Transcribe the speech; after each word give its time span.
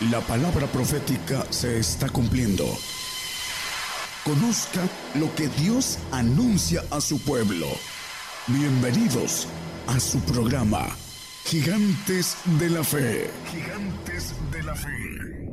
La 0.00 0.20
palabra 0.20 0.68
profética 0.68 1.44
se 1.50 1.80
está 1.80 2.08
cumpliendo. 2.08 2.62
Conozca 4.24 4.82
lo 5.18 5.26
que 5.34 5.48
Dios 5.60 5.98
anuncia 6.12 6.82
a 6.92 7.00
su 7.00 7.20
pueblo. 7.24 7.66
Bienvenidos 8.46 9.48
a 9.88 9.98
su 9.98 10.20
programa, 10.20 10.86
Gigantes 11.46 12.36
de 12.60 12.70
la 12.70 12.84
Fe. 12.84 13.26
Gigantes 13.50 14.36
de 14.52 14.62
la 14.62 14.76
Fe. 14.76 15.50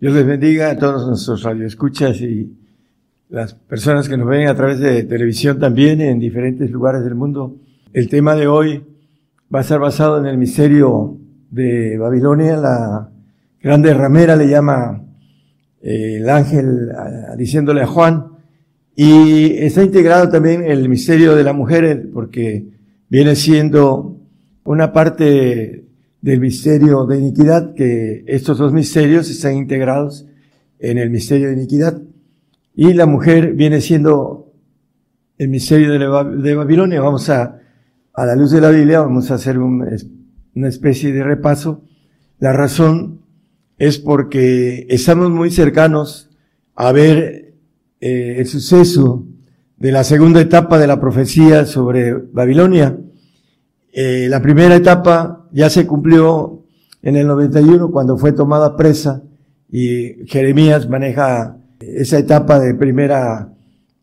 Dios 0.00 0.14
les 0.14 0.26
bendiga 0.26 0.70
a 0.70 0.76
todos 0.76 1.06
nuestros 1.06 1.44
radioescuchas 1.44 2.20
y 2.22 2.58
las 3.28 3.54
personas 3.54 4.08
que 4.08 4.16
nos 4.16 4.26
ven 4.26 4.48
a 4.48 4.56
través 4.56 4.80
de 4.80 5.04
televisión 5.04 5.60
también 5.60 6.00
en 6.00 6.18
diferentes 6.18 6.68
lugares 6.72 7.04
del 7.04 7.14
mundo. 7.14 7.54
El 7.92 8.08
tema 8.08 8.34
de 8.34 8.48
hoy 8.48 8.97
va 9.52 9.60
a 9.60 9.62
estar 9.62 9.80
basado 9.80 10.18
en 10.18 10.26
el 10.26 10.36
misterio 10.36 11.16
de 11.50 11.96
Babilonia, 11.96 12.56
la 12.56 13.10
grande 13.60 13.94
ramera 13.94 14.36
le 14.36 14.48
llama 14.48 15.02
eh, 15.80 16.16
el 16.16 16.28
ángel 16.28 16.90
diciéndole 17.36 17.82
a 17.82 17.86
Juan, 17.86 18.26
y 18.94 19.52
está 19.58 19.82
integrado 19.82 20.28
también 20.28 20.64
el 20.64 20.88
misterio 20.88 21.34
de 21.34 21.44
la 21.44 21.52
mujer, 21.52 22.10
porque 22.12 22.66
viene 23.08 23.36
siendo 23.36 24.20
una 24.64 24.92
parte 24.92 25.84
del 26.20 26.40
misterio 26.40 27.06
de 27.06 27.18
iniquidad, 27.18 27.74
que 27.74 28.24
estos 28.26 28.58
dos 28.58 28.72
misterios 28.72 29.30
están 29.30 29.56
integrados 29.56 30.26
en 30.80 30.98
el 30.98 31.10
misterio 31.10 31.48
de 31.48 31.54
iniquidad. 31.54 32.02
Y 32.74 32.92
la 32.92 33.06
mujer 33.06 33.54
viene 33.54 33.80
siendo 33.80 34.52
el 35.38 35.48
misterio 35.48 35.92
de 35.92 36.54
Babilonia. 36.54 37.00
Vamos 37.00 37.30
a 37.30 37.60
a 38.18 38.26
la 38.26 38.34
luz 38.34 38.50
de 38.50 38.60
la 38.60 38.70
Biblia 38.70 39.00
vamos 39.00 39.30
a 39.30 39.34
hacer 39.34 39.60
una 39.60 40.68
especie 40.68 41.12
de 41.12 41.22
repaso. 41.22 41.84
La 42.40 42.52
razón 42.52 43.20
es 43.78 43.98
porque 43.98 44.88
estamos 44.90 45.30
muy 45.30 45.52
cercanos 45.52 46.28
a 46.74 46.90
ver 46.90 47.54
eh, 48.00 48.34
el 48.38 48.46
suceso 48.46 49.24
de 49.76 49.92
la 49.92 50.02
segunda 50.02 50.40
etapa 50.40 50.78
de 50.78 50.88
la 50.88 50.98
profecía 51.00 51.64
sobre 51.64 52.12
Babilonia. 52.12 52.98
Eh, 53.92 54.26
la 54.28 54.42
primera 54.42 54.74
etapa 54.74 55.46
ya 55.52 55.70
se 55.70 55.86
cumplió 55.86 56.64
en 57.02 57.14
el 57.14 57.28
91 57.28 57.92
cuando 57.92 58.18
fue 58.18 58.32
tomada 58.32 58.76
presa 58.76 59.22
y 59.70 60.26
Jeremías 60.26 60.88
maneja 60.88 61.56
esa 61.78 62.18
etapa 62.18 62.58
de 62.58 62.74
primera 62.74 63.52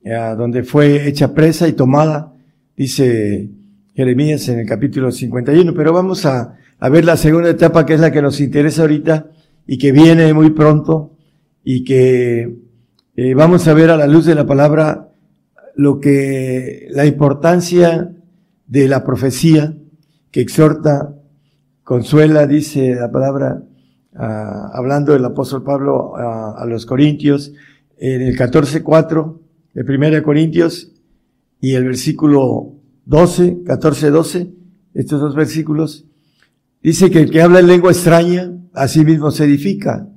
eh, 0.06 0.36
donde 0.38 0.64
fue 0.64 1.06
hecha 1.06 1.34
presa 1.34 1.68
y 1.68 1.74
tomada. 1.74 2.32
Dice 2.78 3.50
Jeremías 3.96 4.50
en 4.50 4.60
el 4.60 4.68
capítulo 4.68 5.10
51, 5.10 5.74
pero 5.74 5.94
vamos 5.94 6.26
a, 6.26 6.58
ver 6.92 7.06
la 7.06 7.16
segunda 7.16 7.50
etapa 7.50 7.86
que 7.86 7.94
es 7.94 8.02
la 8.02 8.12
que 8.12 8.22
nos 8.22 8.42
interesa 8.42 8.82
ahorita 8.82 9.28
y 9.66 9.78
que 9.78 9.94
viene 9.94 10.34
muy 10.34 10.50
pronto 10.50 11.14
y 11.64 11.86
que 11.86 12.58
eh, 13.16 13.34
vamos 13.34 13.68
a 13.70 13.74
ver 13.74 13.90
a 13.90 13.96
la 13.96 14.06
luz 14.06 14.26
de 14.26 14.36
la 14.36 14.46
palabra 14.46 15.14
lo 15.76 16.02
que 16.02 16.88
la 16.92 17.06
importancia 17.06 18.12
de 18.68 18.88
la 18.90 19.06
profecía 19.06 19.78
que 20.30 20.42
exhorta, 20.42 21.16
consuela, 21.84 22.48
dice 22.48 22.96
la 22.96 23.10
palabra, 23.12 23.64
hablando 24.14 25.14
del 25.14 25.24
apóstol 25.24 25.64
Pablo 25.64 26.18
a, 26.18 26.62
a 26.62 26.66
los 26.66 26.86
Corintios, 26.86 27.54
en 27.98 28.22
el 28.22 28.38
14.4 28.38 29.40
de 29.74 29.96
1 29.96 30.24
Corintios 30.24 30.92
y 31.62 31.76
el 31.76 31.86
versículo 31.86 32.75
12, 33.06 33.64
14, 33.66 34.10
12, 34.10 34.52
estos 34.94 35.22
dos 35.22 35.36
versículos, 35.36 36.06
dice 36.82 37.12
que 37.12 37.22
el 37.22 37.32
que 37.32 37.42
habla 37.42 37.60
en 37.60 37.68
lengua 37.68 37.92
extraña, 37.92 38.52
a 38.74 38.88
sí 38.88 39.06
mismo 39.06 39.32
se 39.32 39.46
edifica, 39.46 40.08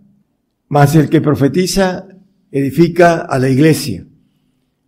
mas 0.69 0.95
el 0.95 1.09
que 1.09 1.21
profetiza, 1.21 2.07
edifica 2.51 3.21
a 3.21 3.39
la 3.39 3.49
iglesia. 3.49 4.07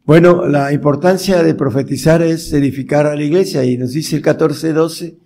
Bueno, 0.04 0.46
la 0.48 0.72
importancia 0.72 1.42
de 1.42 1.54
profetizar 1.54 2.22
es 2.22 2.52
edificar 2.52 3.06
a 3.06 3.14
la 3.14 3.22
iglesia, 3.22 3.64
y 3.64 3.76
nos 3.76 3.92
dice 3.92 4.16
el 4.16 4.22
14, 4.22 4.72
12, 4.72 5.18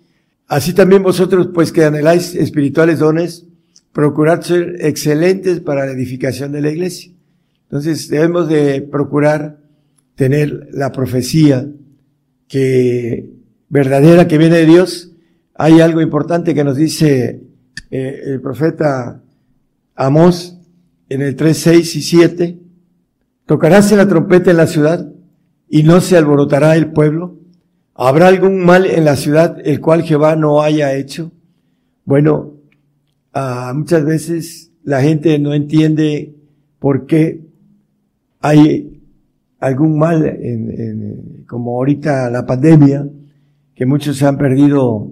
así 0.47 0.73
también 0.73 1.01
vosotros, 1.01 1.49
pues 1.53 1.71
que 1.71 1.85
anheláis 1.85 2.35
espirituales 2.35 2.99
dones, 2.99 3.47
procurad 3.93 4.41
ser 4.41 4.75
excelentes 4.81 5.61
para 5.61 5.85
la 5.85 5.93
edificación 5.93 6.51
de 6.51 6.61
la 6.61 6.69
iglesia. 6.69 7.13
Entonces 7.63 8.09
debemos 8.09 8.49
de 8.49 8.81
procurar 8.81 9.59
tener 10.15 10.67
la 10.71 10.91
profecía, 10.91 11.67
que 12.47 13.29
verdadera 13.69 14.27
que 14.27 14.37
viene 14.37 14.57
de 14.57 14.65
Dios, 14.65 15.11
hay 15.55 15.81
algo 15.81 16.01
importante 16.01 16.53
que 16.53 16.63
nos 16.63 16.77
dice 16.77 17.41
eh, 17.91 18.21
el 18.25 18.41
profeta 18.41 19.21
Amós 19.95 20.57
en 21.09 21.21
el 21.21 21.35
3, 21.35 21.57
6 21.57 21.95
y 21.95 22.01
7. 22.01 22.59
Tocaráse 23.45 23.95
la 23.95 24.07
trompeta 24.07 24.51
en 24.51 24.57
la 24.57 24.67
ciudad 24.67 25.11
y 25.69 25.83
no 25.83 26.01
se 26.01 26.17
alborotará 26.17 26.75
el 26.75 26.91
pueblo. 26.91 27.39
¿Habrá 27.93 28.27
algún 28.27 28.65
mal 28.65 28.85
en 28.85 29.05
la 29.05 29.15
ciudad 29.15 29.57
el 29.63 29.79
cual 29.79 30.03
Jehová 30.03 30.35
no 30.35 30.61
haya 30.61 30.93
hecho? 30.93 31.31
Bueno, 32.03 32.55
ah, 33.33 33.71
muchas 33.75 34.03
veces 34.03 34.71
la 34.83 35.01
gente 35.01 35.39
no 35.39 35.53
entiende 35.53 36.35
por 36.79 37.05
qué 37.05 37.41
hay 38.41 39.01
algún 39.59 39.97
mal, 39.97 40.25
en, 40.25 41.34
como 41.47 41.77
ahorita 41.77 42.29
la 42.29 42.45
pandemia, 42.45 43.07
que 43.75 43.85
muchos 43.85 44.21
han 44.23 44.37
perdido, 44.37 45.11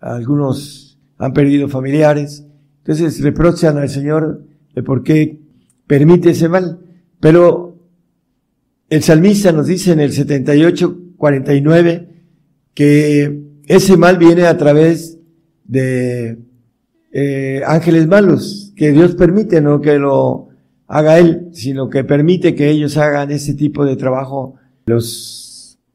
algunos 0.00 0.98
han 1.18 1.32
perdido 1.32 1.68
familiares, 1.68 2.44
entonces 2.78 3.20
reprochan 3.22 3.78
al 3.78 3.88
Señor 3.88 4.44
de 4.74 4.82
por 4.82 5.02
qué 5.02 5.40
permite 5.86 6.30
ese 6.30 6.48
mal. 6.48 6.80
Pero 7.20 7.78
el 8.88 9.02
salmista 9.02 9.50
nos 9.50 9.66
dice 9.66 9.92
en 9.92 10.00
el 10.00 10.12
78, 10.12 10.98
49, 11.16 12.08
que 12.74 13.42
ese 13.66 13.96
mal 13.96 14.18
viene 14.18 14.46
a 14.46 14.56
través 14.56 15.18
de 15.64 16.38
eh, 17.12 17.62
ángeles 17.66 18.06
malos, 18.06 18.72
que 18.76 18.92
Dios 18.92 19.14
permite, 19.14 19.60
no 19.60 19.80
que 19.80 19.98
lo 19.98 20.50
haga 20.86 21.18
Él, 21.18 21.48
sino 21.52 21.88
que 21.88 22.04
permite 22.04 22.54
que 22.54 22.70
ellos 22.70 22.96
hagan 22.96 23.30
ese 23.30 23.54
tipo 23.54 23.84
de 23.84 23.96
trabajo, 23.96 24.54
los 24.84 25.45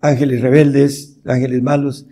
ángeles 0.01 0.41
rebeldes, 0.41 1.19
ángeles 1.25 1.61
malos. 1.61 2.07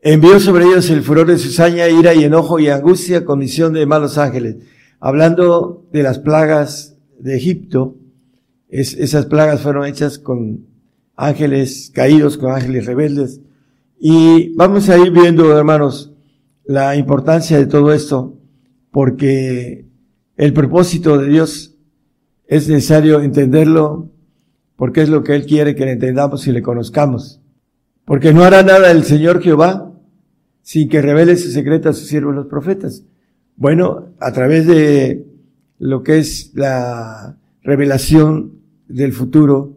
Envió 0.00 0.38
sobre 0.40 0.64
ellos 0.64 0.88
el 0.90 1.02
furor 1.02 1.26
de 1.26 1.38
su 1.38 1.50
saña, 1.50 1.88
ira 1.88 2.14
y 2.14 2.24
enojo 2.24 2.58
y 2.60 2.68
angustia, 2.68 3.24
comisión 3.24 3.72
de 3.72 3.84
malos 3.84 4.16
ángeles. 4.16 4.56
Hablando 5.00 5.86
de 5.92 6.02
las 6.02 6.18
plagas 6.18 6.96
de 7.18 7.36
Egipto, 7.36 7.96
es, 8.68 8.94
esas 8.94 9.26
plagas 9.26 9.60
fueron 9.60 9.86
hechas 9.86 10.18
con 10.18 10.66
ángeles 11.16 11.90
caídos, 11.92 12.38
con 12.38 12.52
ángeles 12.52 12.86
rebeldes. 12.86 13.40
Y 13.98 14.54
vamos 14.54 14.88
a 14.88 14.96
ir 14.98 15.10
viendo, 15.10 15.56
hermanos, 15.56 16.12
la 16.64 16.94
importancia 16.94 17.58
de 17.58 17.66
todo 17.66 17.92
esto, 17.92 18.38
porque 18.92 19.86
el 20.36 20.52
propósito 20.52 21.18
de 21.18 21.28
Dios 21.28 21.74
es 22.46 22.68
necesario 22.68 23.20
entenderlo 23.20 24.10
porque 24.78 25.02
es 25.02 25.08
lo 25.08 25.24
que 25.24 25.34
Él 25.34 25.44
quiere 25.44 25.74
que 25.74 25.84
le 25.84 25.90
entendamos 25.90 26.46
y 26.46 26.52
le 26.52 26.62
conozcamos. 26.62 27.40
Porque 28.04 28.32
no 28.32 28.44
hará 28.44 28.62
nada 28.62 28.92
el 28.92 29.02
Señor 29.02 29.42
Jehová 29.42 29.92
sin 30.62 30.88
que 30.88 31.02
revele 31.02 31.36
su 31.36 31.50
secreto 31.50 31.88
a 31.88 31.92
sus 31.92 32.06
siervos 32.06 32.32
los 32.32 32.46
profetas. 32.46 33.02
Bueno, 33.56 34.10
a 34.20 34.32
través 34.32 34.68
de 34.68 35.26
lo 35.80 36.04
que 36.04 36.18
es 36.18 36.52
la 36.54 37.36
revelación 37.64 38.52
del 38.86 39.12
futuro, 39.12 39.76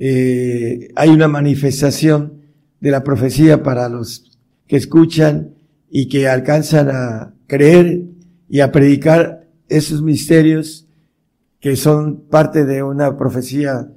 eh, 0.00 0.88
hay 0.96 1.10
una 1.10 1.28
manifestación 1.28 2.42
de 2.80 2.90
la 2.90 3.04
profecía 3.04 3.62
para 3.62 3.88
los 3.88 4.36
que 4.66 4.76
escuchan 4.76 5.54
y 5.88 6.08
que 6.08 6.26
alcanzan 6.26 6.90
a 6.90 7.32
creer 7.46 8.02
y 8.48 8.58
a 8.58 8.72
predicar 8.72 9.46
esos 9.68 10.02
misterios 10.02 10.88
que 11.60 11.76
son 11.76 12.22
parte 12.28 12.64
de 12.64 12.82
una 12.82 13.16
profecía 13.16 13.92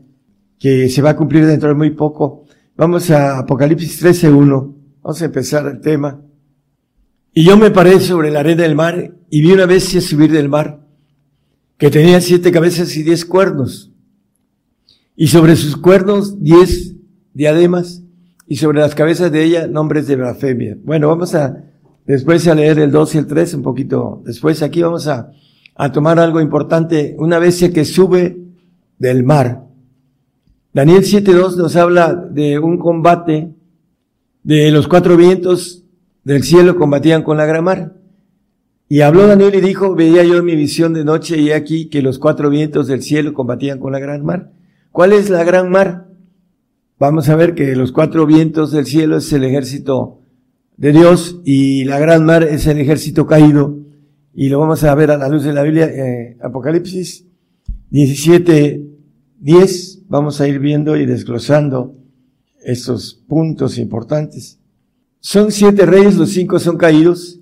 que 0.59 0.89
se 0.89 1.01
va 1.01 1.11
a 1.11 1.15
cumplir 1.15 1.45
dentro 1.45 1.69
de 1.69 1.75
muy 1.75 1.91
poco. 1.91 2.45
Vamos 2.75 3.09
a 3.11 3.39
Apocalipsis 3.39 4.03
13.1. 4.03 4.75
Vamos 5.01 5.21
a 5.21 5.25
empezar 5.25 5.65
el 5.67 5.81
tema. 5.81 6.21
Y 7.33 7.43
yo 7.43 7.57
me 7.57 7.71
paré 7.71 7.99
sobre 7.99 8.31
la 8.31 8.41
arena 8.41 8.63
del 8.63 8.75
mar 8.75 9.15
y 9.29 9.41
vi 9.41 9.51
una 9.51 9.65
bestia 9.65 10.01
subir 10.01 10.31
del 10.31 10.49
mar, 10.49 10.85
que 11.77 11.89
tenía 11.89 12.19
siete 12.21 12.51
cabezas 12.51 12.95
y 12.97 13.03
diez 13.03 13.25
cuernos. 13.25 13.91
Y 15.15 15.27
sobre 15.27 15.55
sus 15.55 15.77
cuernos 15.77 16.43
diez 16.43 16.95
diademas 17.33 18.03
y 18.47 18.57
sobre 18.57 18.79
las 18.79 18.95
cabezas 18.95 19.31
de 19.31 19.43
ella 19.43 19.67
nombres 19.67 20.07
de 20.07 20.15
blasfemia. 20.15 20.77
Bueno, 20.83 21.07
vamos 21.07 21.35
a 21.35 21.63
después 22.05 22.47
a 22.47 22.55
leer 22.55 22.79
el 22.79 22.91
2 22.91 23.15
y 23.15 23.17
el 23.19 23.27
3 23.27 23.53
un 23.53 23.61
poquito. 23.61 24.21
Después 24.25 24.61
aquí 24.61 24.81
vamos 24.81 25.07
a 25.07 25.31
a 25.81 25.93
tomar 25.93 26.19
algo 26.19 26.41
importante, 26.41 27.15
una 27.19 27.39
bestia 27.39 27.71
que 27.71 27.85
sube 27.85 28.37
del 28.97 29.23
mar. 29.23 29.68
Daniel 30.71 31.01
7.2 31.01 31.55
nos 31.55 31.75
habla 31.75 32.13
de 32.13 32.59
un 32.59 32.77
combate 32.77 33.55
de 34.43 34.69
los 34.69 34.87
cuatro 34.87 35.17
vientos 35.17 35.83
del 36.23 36.43
cielo 36.43 36.75
combatían 36.75 37.23
con 37.23 37.37
la 37.37 37.47
gran 37.47 37.63
mar. 37.63 37.95
Y 38.87 39.01
habló 39.01 39.25
Daniel 39.25 39.55
y 39.55 39.61
dijo, 39.61 39.95
veía 39.95 40.23
yo 40.23 40.43
mi 40.43 40.55
visión 40.55 40.93
de 40.93 41.03
noche 41.03 41.39
y 41.39 41.51
aquí 41.51 41.89
que 41.89 42.03
los 42.03 42.19
cuatro 42.19 42.51
vientos 42.51 42.87
del 42.87 43.01
cielo 43.01 43.33
combatían 43.33 43.79
con 43.79 43.93
la 43.93 43.99
gran 43.99 44.23
mar. 44.23 44.51
¿Cuál 44.91 45.13
es 45.13 45.31
la 45.31 45.43
gran 45.43 45.71
mar? 45.71 46.07
Vamos 46.99 47.29
a 47.29 47.35
ver 47.35 47.55
que 47.55 47.75
los 47.75 47.91
cuatro 47.91 48.27
vientos 48.27 48.71
del 48.71 48.85
cielo 48.85 49.17
es 49.17 49.33
el 49.33 49.45
ejército 49.45 50.19
de 50.77 50.91
Dios 50.91 51.41
y 51.45 51.83
la 51.85 51.97
gran 51.97 52.25
mar 52.25 52.43
es 52.43 52.67
el 52.67 52.77
ejército 52.79 53.25
caído. 53.25 53.75
Y 54.35 54.49
lo 54.49 54.59
vamos 54.59 54.83
a 54.83 54.93
ver 54.93 55.09
a 55.09 55.17
la 55.17 55.29
luz 55.29 55.43
de 55.43 55.53
la 55.53 55.63
Biblia, 55.63 55.85
eh, 55.85 56.37
Apocalipsis 56.41 57.25
17, 57.89 58.85
10. 59.39 59.98
Vamos 60.09 60.41
a 60.41 60.47
ir 60.47 60.57
viendo 60.57 60.97
y 60.97 61.05
desglosando 61.05 61.95
estos 62.63 63.13
puntos 63.13 63.77
importantes. 63.77 64.59
Son 65.19 65.51
siete 65.51 65.85
reyes, 65.85 66.15
los 66.15 66.31
cinco 66.31 66.57
son 66.57 66.77
caídos. 66.77 67.39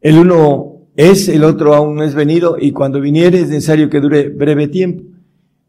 El 0.00 0.18
uno 0.18 0.86
es, 0.94 1.28
el 1.28 1.42
otro 1.42 1.74
aún 1.74 1.96
no 1.96 2.04
es 2.04 2.14
venido, 2.14 2.56
y 2.56 2.70
cuando 2.70 3.00
viniere 3.00 3.40
es 3.40 3.48
necesario 3.48 3.90
que 3.90 4.00
dure 4.00 4.28
breve 4.28 4.68
tiempo. 4.68 5.02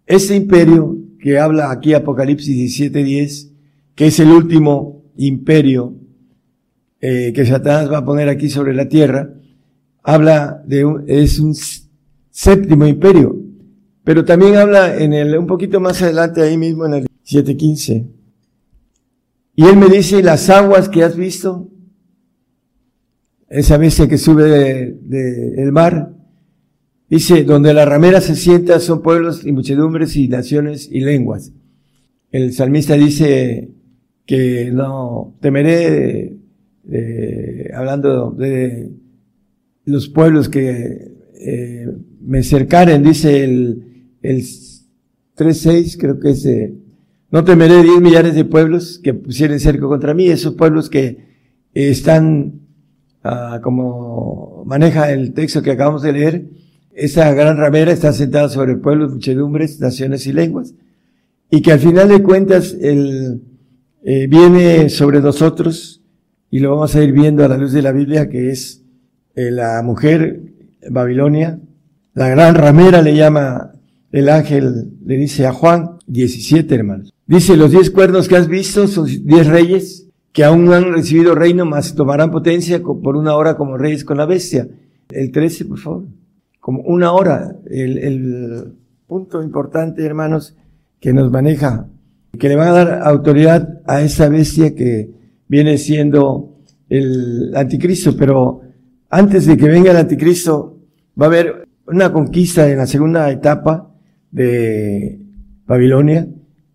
Este 0.05 0.35
imperio 0.35 0.97
que 1.19 1.39
habla 1.39 1.71
aquí 1.71 1.95
Apocalipsis 1.95 2.55
17:10, 2.55 3.49
que 3.95 4.05
es 4.05 4.19
el 4.19 4.29
último 4.29 5.01
imperio 5.17 5.95
eh, 7.01 7.33
que 7.33 7.43
Satanás 7.43 7.91
va 7.91 7.97
a 7.97 8.05
poner 8.05 8.29
aquí 8.29 8.49
sobre 8.49 8.75
la 8.75 8.87
tierra, 8.87 9.33
habla 10.03 10.61
de 10.67 10.85
un, 10.85 11.05
es 11.07 11.39
un 11.39 11.55
séptimo 12.29 12.85
imperio, 12.85 13.48
pero 14.09 14.25
también 14.25 14.55
habla 14.55 14.97
en 14.97 15.13
el, 15.13 15.37
un 15.37 15.45
poquito 15.45 15.79
más 15.79 16.01
adelante 16.01 16.41
ahí 16.41 16.57
mismo 16.57 16.83
en 16.87 16.95
el 16.95 17.07
7:15. 17.23 18.07
Y 19.55 19.65
él 19.65 19.77
me 19.77 19.87
dice, 19.87 20.23
las 20.23 20.49
aguas 20.49 20.89
que 20.89 21.03
has 21.03 21.15
visto, 21.15 21.69
esa 23.49 23.77
bestia 23.77 24.07
que 24.07 24.17
sube 24.17 24.45
del 24.45 25.55
de, 25.55 25.71
mar, 25.71 26.11
dice, 27.07 27.43
donde 27.43 27.71
la 27.71 27.85
ramera 27.85 28.19
se 28.19 28.35
sienta 28.35 28.79
son 28.79 29.03
pueblos 29.03 29.45
y 29.45 29.51
muchedumbres 29.51 30.15
y 30.15 30.27
naciones 30.27 30.89
y 30.91 31.01
lenguas. 31.01 31.51
El 32.31 32.51
salmista 32.53 32.95
dice 32.95 33.69
que 34.25 34.71
no 34.71 35.35
temeré, 35.39 36.35
hablando 37.75 38.31
de 38.31 38.89
los 39.85 40.09
pueblos 40.09 40.49
que 40.49 41.11
eh, 41.39 41.87
me 42.21 42.41
cercaren, 42.41 43.03
dice 43.03 43.43
el, 43.43 43.85
el 44.21 44.41
3.6, 44.41 45.97
creo 45.99 46.19
que 46.19 46.31
es 46.31 46.45
no 47.31 47.43
temeré 47.43 47.83
diez 47.83 48.01
millares 48.01 48.33
de 48.33 48.43
pueblos 48.43 48.99
que 49.03 49.13
pusieren 49.13 49.59
cerco 49.59 49.87
contra 49.87 50.13
mí, 50.13 50.27
esos 50.27 50.55
pueblos 50.55 50.89
que 50.89 51.29
están, 51.73 52.61
ah, 53.23 53.59
como 53.61 54.63
maneja 54.65 55.11
el 55.11 55.33
texto 55.33 55.61
que 55.61 55.71
acabamos 55.71 56.01
de 56.01 56.13
leer, 56.13 56.45
esa 56.91 57.31
gran 57.33 57.57
ramera 57.57 57.91
está 57.91 58.13
sentada 58.13 58.49
sobre 58.49 58.77
pueblos, 58.77 59.13
muchedumbres, 59.13 59.79
naciones 59.79 60.25
y 60.25 60.33
lenguas, 60.33 60.73
y 61.51 61.61
que 61.61 61.71
al 61.71 61.79
final 61.79 62.09
de 62.09 62.23
cuentas 62.23 62.75
el, 62.81 63.41
eh, 64.03 64.27
viene 64.27 64.89
sobre 64.89 65.21
nosotros, 65.21 66.01
y 66.49 66.59
lo 66.59 66.71
vamos 66.71 66.95
a 66.95 67.03
ir 67.03 67.11
viendo 67.11 67.45
a 67.45 67.47
la 67.47 67.57
luz 67.57 67.73
de 67.73 67.83
la 67.83 67.91
Biblia, 67.91 68.27
que 68.27 68.49
es 68.49 68.83
eh, 69.35 69.51
la 69.51 69.83
mujer 69.83 70.41
Babilonia, 70.89 71.59
la 72.15 72.27
gran 72.29 72.55
ramera 72.55 73.03
le 73.03 73.15
llama 73.15 73.73
el 74.11 74.29
ángel, 74.29 74.91
le 75.05 75.17
dice 75.17 75.45
a 75.45 75.53
Juan, 75.53 75.97
17 76.07 76.73
hermanos. 76.73 77.13
Dice, 77.27 77.55
los 77.55 77.71
diez 77.71 77.91
cuernos 77.91 78.27
que 78.27 78.37
has 78.37 78.47
visto 78.47 78.87
son 78.87 79.07
diez 79.23 79.47
reyes 79.47 80.07
que 80.31 80.43
aún 80.43 80.65
no 80.65 80.73
han 80.73 80.93
recibido 80.93 81.35
reino, 81.35 81.65
mas 81.65 81.95
tomarán 81.95 82.31
potencia 82.31 82.81
por 82.81 83.15
una 83.15 83.35
hora 83.35 83.55
como 83.55 83.77
reyes 83.77 84.03
con 84.03 84.17
la 84.17 84.25
bestia. 84.25 84.67
El 85.09 85.31
13, 85.31 85.65
por 85.65 85.79
favor. 85.79 86.05
Como 86.59 86.81
una 86.83 87.11
hora. 87.11 87.55
El, 87.69 87.97
el 87.97 88.73
punto 89.07 89.41
importante, 89.41 90.05
hermanos, 90.05 90.55
que 90.99 91.13
nos 91.13 91.31
maneja, 91.31 91.87
que 92.37 92.49
le 92.49 92.55
van 92.55 92.69
a 92.69 92.71
dar 92.71 93.01
autoridad 93.03 93.81
a 93.87 94.01
esa 94.01 94.29
bestia 94.29 94.75
que 94.75 95.11
viene 95.47 95.77
siendo 95.77 96.57
el 96.89 97.55
anticristo. 97.55 98.15
Pero 98.15 98.61
antes 99.09 99.45
de 99.45 99.57
que 99.57 99.67
venga 99.67 99.91
el 99.91 99.97
anticristo, 99.97 100.77
va 101.19 101.25
a 101.25 101.29
haber 101.29 101.67
una 101.87 102.13
conquista 102.13 102.69
en 102.69 102.77
la 102.77 102.85
segunda 102.85 103.31
etapa 103.31 103.88
de 104.31 105.19
Babilonia 105.65 106.27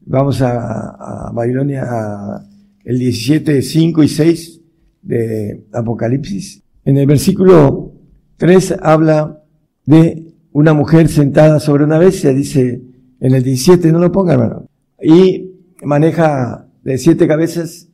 Vamos 0.06 0.42
a, 0.42 1.30
Babilonia, 1.32 1.84
a 1.84 2.46
el 2.84 2.98
17, 2.98 3.62
5 3.62 4.02
y 4.02 4.08
6 4.08 4.60
de 5.02 5.64
Apocalipsis. 5.72 6.62
En 6.84 6.98
el 6.98 7.06
versículo 7.06 7.94
3 8.36 8.76
habla 8.82 9.42
de 9.86 10.34
una 10.52 10.74
mujer 10.74 11.08
sentada 11.08 11.58
sobre 11.58 11.84
una 11.84 11.98
bestia, 11.98 12.34
dice 12.34 12.82
en 13.20 13.34
el 13.34 13.42
17, 13.42 13.90
no 13.92 13.98
lo 13.98 14.12
ponga 14.12 14.34
hermano. 14.34 14.68
Y 15.02 15.52
maneja 15.82 16.68
de 16.82 16.98
siete 16.98 17.26
cabezas 17.26 17.88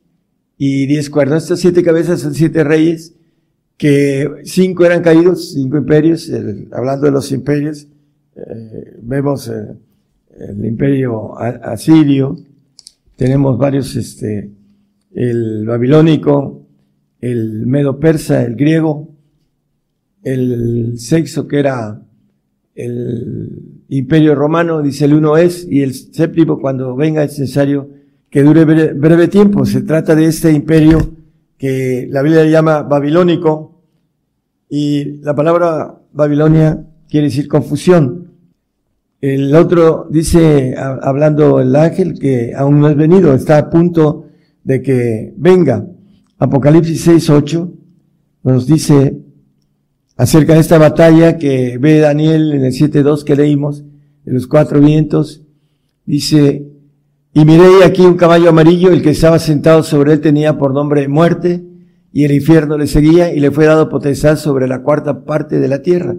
y 0.57 0.85
diez 0.87 1.09
cuernos. 1.09 1.43
Estas 1.43 1.61
siete 1.61 1.81
cabezas 1.81 2.19
son 2.19 2.33
siete 2.33 2.65
reyes, 2.65 3.15
que 3.77 4.29
cinco 4.43 4.85
eran 4.85 5.01
caídos, 5.01 5.53
cinco 5.53 5.77
imperios, 5.77 6.29
hablando 6.73 7.05
de 7.05 7.11
los 7.11 7.31
imperios, 7.31 7.87
eh, 8.35 8.97
vemos 9.01 9.47
eh, 9.49 9.75
el 10.39 10.65
imperio 10.65 11.37
asirio, 11.37 12.37
tenemos 13.15 13.57
varios, 13.57 13.95
este, 13.95 14.49
el 15.13 15.65
babilónico, 15.65 16.65
el 17.19 17.65
medo 17.67 17.99
persa, 17.99 18.43
el 18.43 18.55
griego, 18.55 19.09
el 20.23 20.97
sexo 20.97 21.47
que 21.47 21.59
era 21.59 22.01
el 22.75 23.83
imperio 23.89 24.35
romano, 24.35 24.81
dice 24.81 25.05
el 25.05 25.13
uno 25.13 25.37
es, 25.37 25.67
y 25.69 25.81
el 25.81 25.93
séptimo 25.93 26.59
cuando 26.59 26.95
venga 26.95 27.23
es 27.23 27.37
necesario 27.37 27.89
que 28.29 28.43
dure 28.43 28.63
breve, 28.65 29.27
tiempo. 29.27 29.65
Se 29.65 29.81
trata 29.81 30.15
de 30.15 30.25
este 30.25 30.51
imperio 30.51 30.99
que 31.57 32.07
la 32.09 32.21
Biblia 32.21 32.45
llama 32.45 32.83
babilónico, 32.83 33.71
y 34.69 35.17
la 35.21 35.35
palabra 35.35 35.99
Babilonia 36.13 36.87
quiere 37.09 37.27
decir 37.27 37.47
confusión. 37.49 38.20
El 39.21 39.55
otro 39.55 40.07
dice, 40.09 40.75
hablando 40.75 41.59
el 41.59 41.75
ángel, 41.75 42.17
que 42.17 42.53
aún 42.57 42.79
no 42.79 42.89
es 42.89 42.95
venido, 42.97 43.35
está 43.35 43.59
a 43.59 43.69
punto 43.69 44.25
de 44.63 44.81
que 44.81 45.33
venga. 45.37 45.85
Apocalipsis 46.39 47.01
6, 47.03 47.29
8 47.29 47.73
nos 48.43 48.65
dice 48.65 49.19
acerca 50.17 50.55
de 50.55 50.59
esta 50.59 50.79
batalla 50.79 51.37
que 51.37 51.77
ve 51.77 51.99
Daniel 51.99 52.51
en 52.53 52.65
el 52.65 52.73
7.2 52.73 53.23
que 53.23 53.35
leímos, 53.35 53.83
de 54.25 54.33
los 54.33 54.47
cuatro 54.47 54.81
vientos. 54.81 55.43
Dice, 56.03 56.65
y 57.31 57.45
miré 57.45 57.83
aquí 57.85 58.01
un 58.01 58.17
caballo 58.17 58.49
amarillo, 58.49 58.89
el 58.89 59.03
que 59.03 59.11
estaba 59.11 59.37
sentado 59.37 59.83
sobre 59.83 60.13
él 60.13 60.21
tenía 60.21 60.57
por 60.57 60.73
nombre 60.73 61.07
muerte, 61.07 61.63
y 62.11 62.23
el 62.23 62.31
infierno 62.31 62.75
le 62.75 62.87
seguía, 62.87 63.31
y 63.31 63.39
le 63.39 63.51
fue 63.51 63.65
dado 63.65 63.87
potestad 63.87 64.35
sobre 64.37 64.67
la 64.67 64.81
cuarta 64.81 65.25
parte 65.25 65.59
de 65.59 65.67
la 65.67 65.83
tierra 65.83 66.15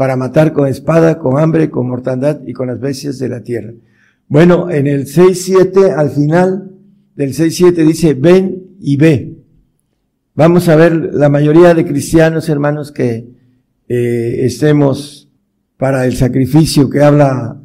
para 0.00 0.16
matar 0.16 0.54
con 0.54 0.66
espada, 0.66 1.18
con 1.18 1.38
hambre, 1.38 1.68
con 1.68 1.86
mortandad 1.86 2.40
y 2.46 2.54
con 2.54 2.68
las 2.68 2.80
bestias 2.80 3.18
de 3.18 3.28
la 3.28 3.42
tierra. 3.42 3.74
Bueno, 4.28 4.70
en 4.70 4.86
el 4.86 5.04
6.7, 5.04 5.94
al 5.94 6.08
final 6.08 6.70
del 7.14 7.34
6.7 7.34 7.86
dice, 7.86 8.14
ven 8.14 8.62
y 8.80 8.96
ve. 8.96 9.36
Vamos 10.34 10.70
a 10.70 10.76
ver 10.76 11.10
la 11.12 11.28
mayoría 11.28 11.74
de 11.74 11.84
cristianos, 11.84 12.48
hermanos, 12.48 12.92
que 12.92 13.28
eh, 13.90 14.36
estemos 14.38 15.28
para 15.76 16.06
el 16.06 16.16
sacrificio 16.16 16.88
que 16.88 17.02
habla 17.02 17.60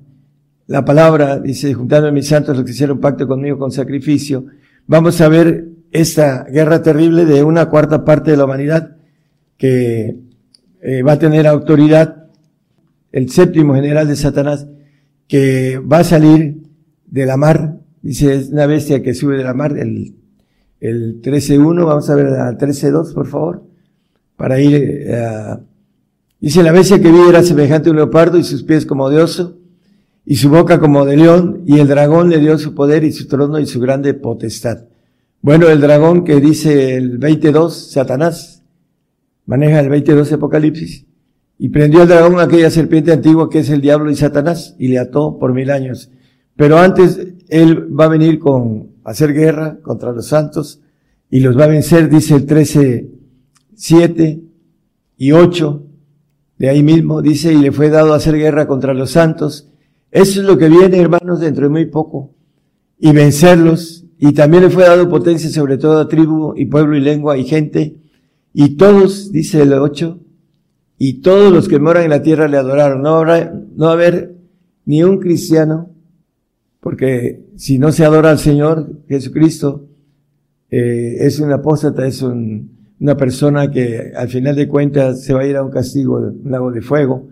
la 0.67 0.83
palabra, 0.83 1.39
dice, 1.39 1.73
juntando 1.73 2.09
a 2.09 2.11
mis 2.11 2.27
santos 2.27 2.57
los 2.57 2.65
que 2.65 2.71
hicieron 2.71 2.99
pacto 2.99 3.29
conmigo 3.29 3.57
con 3.57 3.71
sacrificio. 3.71 4.47
Vamos 4.87 5.21
a 5.21 5.29
ver 5.29 5.69
esta 5.89 6.43
guerra 6.43 6.81
terrible 6.81 7.23
de 7.23 7.43
una 7.45 7.69
cuarta 7.69 8.03
parte 8.03 8.31
de 8.31 8.35
la 8.35 8.43
humanidad 8.43 8.97
que 9.55 10.19
eh, 10.81 11.01
va 11.01 11.13
a 11.13 11.19
tener 11.19 11.47
autoridad 11.47 12.24
el 13.15 13.29
séptimo 13.29 13.75
general 13.75 14.09
de 14.09 14.17
Satanás, 14.17 14.67
que 15.29 15.79
va 15.79 15.99
a 15.99 16.03
salir 16.03 16.57
de 17.07 17.25
la 17.25 17.37
mar, 17.37 17.77
dice, 18.01 18.35
es 18.35 18.49
una 18.49 18.65
bestia 18.65 19.01
que 19.01 19.13
sube 19.13 19.37
de 19.37 19.43
la 19.45 19.53
mar, 19.53 19.77
el, 19.77 20.15
el 20.81 21.21
13.1, 21.21 21.85
vamos 21.85 22.09
a 22.09 22.15
ver 22.15 22.27
al 22.27 22.57
13.2, 22.57 23.13
por 23.13 23.27
favor, 23.27 23.63
para 24.35 24.59
ir, 24.59 24.73
eh, 24.75 25.57
dice, 26.41 26.61
la 26.61 26.73
bestia 26.73 26.99
que 26.99 27.09
vi 27.09 27.21
era 27.29 27.41
semejante 27.41 27.87
a 27.87 27.91
un 27.91 27.95
leopardo 27.95 28.37
y 28.37 28.43
sus 28.43 28.63
pies 28.63 28.85
como 28.85 29.09
de 29.09 29.21
oso, 29.21 29.59
y 30.25 30.35
su 30.35 30.49
boca 30.49 30.81
como 30.81 31.05
de 31.05 31.15
león, 31.15 31.63
y 31.65 31.79
el 31.79 31.87
dragón 31.87 32.29
le 32.29 32.39
dio 32.39 32.57
su 32.57 32.75
poder 32.75 33.05
y 33.05 33.13
su 33.13 33.29
trono 33.29 33.59
y 33.59 33.65
su 33.65 33.79
grande 33.79 34.13
potestad. 34.13 34.87
Bueno, 35.39 35.69
el 35.69 35.79
dragón 35.79 36.25
que 36.25 36.41
dice 36.41 36.97
el 36.97 37.17
22, 37.17 37.91
Satanás, 37.91 38.61
maneja 39.45 39.79
el 39.79 39.87
22 39.87 40.33
Apocalipsis, 40.33 41.05
y 41.57 41.69
prendió 41.69 42.01
al 42.01 42.07
dragón 42.07 42.39
aquella 42.39 42.69
serpiente 42.69 43.11
antigua 43.11 43.49
que 43.49 43.59
es 43.59 43.69
el 43.69 43.81
diablo 43.81 44.11
y 44.11 44.15
Satanás 44.15 44.75
y 44.77 44.89
le 44.89 44.99
ató 44.99 45.37
por 45.39 45.53
mil 45.53 45.71
años. 45.71 46.11
Pero 46.55 46.77
antes 46.77 47.19
él 47.49 47.87
va 47.97 48.05
a 48.05 48.09
venir 48.09 48.39
con 48.39 48.91
hacer 49.03 49.33
guerra 49.33 49.79
contra 49.81 50.11
los 50.11 50.27
santos 50.27 50.81
y 51.29 51.39
los 51.39 51.57
va 51.57 51.65
a 51.65 51.67
vencer, 51.67 52.09
dice 52.09 52.35
el 52.35 52.45
13, 52.45 53.09
7 53.75 54.41
y 55.17 55.31
8, 55.31 55.85
de 56.57 56.69
ahí 56.69 56.83
mismo, 56.83 57.21
dice, 57.21 57.53
y 57.53 57.57
le 57.57 57.71
fue 57.71 57.89
dado 57.89 58.13
hacer 58.13 58.37
guerra 58.37 58.67
contra 58.67 58.93
los 58.93 59.11
santos. 59.11 59.69
Eso 60.11 60.39
es 60.39 60.47
lo 60.47 60.57
que 60.57 60.69
viene, 60.69 60.99
hermanos, 60.99 61.41
dentro 61.41 61.63
de 61.63 61.69
muy 61.69 61.85
poco. 61.85 62.33
Y 62.97 63.11
vencerlos. 63.11 64.05
Y 64.17 64.31
también 64.31 64.63
le 64.63 64.69
fue 64.69 64.83
dado 64.83 65.09
potencia 65.09 65.49
sobre 65.49 65.77
toda 65.77 66.07
tribu 66.07 66.53
y 66.55 66.65
pueblo 66.67 66.95
y 66.95 67.01
lengua 67.01 67.37
y 67.37 67.43
gente. 67.43 67.97
Y 68.53 68.77
todos, 68.77 69.33
dice 69.33 69.63
el 69.63 69.73
8, 69.73 70.19
y 70.97 71.21
todos 71.21 71.51
los 71.51 71.67
que 71.67 71.79
moran 71.79 72.03
en 72.03 72.09
la 72.09 72.21
tierra 72.21 72.47
le 72.47 72.57
adoraron. 72.57 73.01
No 73.01 73.17
habrá, 73.17 73.53
no 73.75 73.89
haber 73.89 74.35
ni 74.85 75.03
un 75.03 75.19
cristiano, 75.19 75.89
porque 76.79 77.43
si 77.57 77.79
no 77.79 77.91
se 77.91 78.05
adora 78.05 78.29
al 78.29 78.39
Señor 78.39 79.01
Jesucristo, 79.07 79.87
eh, 80.69 81.17
es 81.19 81.39
un 81.39 81.51
apóstata, 81.51 82.05
es 82.05 82.21
una 82.21 83.17
persona 83.17 83.71
que 83.71 84.13
al 84.15 84.29
final 84.29 84.55
de 84.55 84.67
cuentas 84.67 85.23
se 85.23 85.33
va 85.33 85.41
a 85.41 85.47
ir 85.47 85.57
a 85.57 85.63
un 85.63 85.71
castigo, 85.71 86.17
un 86.17 86.51
lago 86.51 86.71
de 86.71 86.81
fuego. 86.81 87.27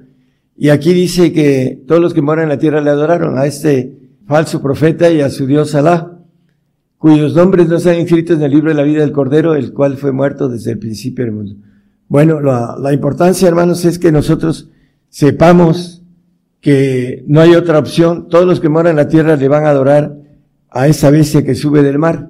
Y 0.55 0.69
aquí 0.69 0.93
dice 0.93 1.31
que 1.31 1.81
todos 1.87 2.01
los 2.01 2.13
que 2.13 2.21
moran 2.21 2.43
en 2.43 2.49
la 2.49 2.59
tierra 2.59 2.81
le 2.81 2.89
adoraron 2.89 3.37
a 3.37 3.45
este 3.45 3.97
falso 4.27 4.61
profeta 4.61 5.11
y 5.11 5.21
a 5.21 5.29
su 5.29 5.45
Dios 5.45 5.75
Alá, 5.75 6.19
cuyos 6.97 7.35
nombres 7.35 7.67
no 7.67 7.77
están 7.77 7.99
inscritos 7.99 8.37
en 8.37 8.43
el 8.43 8.51
libro 8.51 8.69
de 8.69 8.75
la 8.75 8.83
vida 8.83 9.01
del 9.01 9.11
Cordero, 9.11 9.55
el 9.55 9.73
cual 9.73 9.97
fue 9.97 10.11
muerto 10.11 10.47
desde 10.47 10.71
el 10.71 10.79
principio 10.79 11.25
del 11.25 11.33
mundo. 11.33 11.55
Bueno, 12.13 12.41
la, 12.41 12.77
la 12.79 12.93
importancia, 12.93 13.47
hermanos, 13.47 13.85
es 13.85 13.97
que 13.97 14.11
nosotros 14.11 14.69
sepamos 15.09 16.03
que 16.61 17.23
no 17.25 17.41
hay 17.41 17.55
otra 17.55 17.79
opción. 17.79 18.27
Todos 18.29 18.45
los 18.45 18.59
que 18.59 18.69
moran 18.69 18.91
en 18.91 18.97
la 18.97 19.07
tierra 19.07 19.35
le 19.35 19.47
van 19.47 19.65
a 19.65 19.71
adorar 19.71 20.15
a 20.69 20.87
esa 20.87 21.09
bestia 21.09 21.43
que 21.43 21.55
sube 21.55 21.81
del 21.81 21.97
mar 21.97 22.29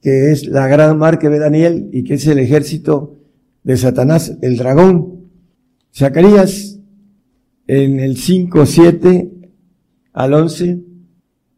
que 0.00 0.30
es 0.30 0.46
la 0.46 0.66
gran 0.68 0.96
mar 0.98 1.18
que 1.18 1.28
ve 1.28 1.40
Daniel 1.40 1.90
y 1.92 2.04
que 2.04 2.14
es 2.14 2.26
el 2.26 2.38
ejército 2.38 3.18
de 3.64 3.76
Satanás, 3.76 4.38
el 4.40 4.56
dragón. 4.56 5.28
Zacarías, 5.92 6.78
en 7.66 8.00
el 8.00 8.16
5, 8.16 8.64
7 8.64 9.30
al 10.12 10.34
11, 10.34 10.82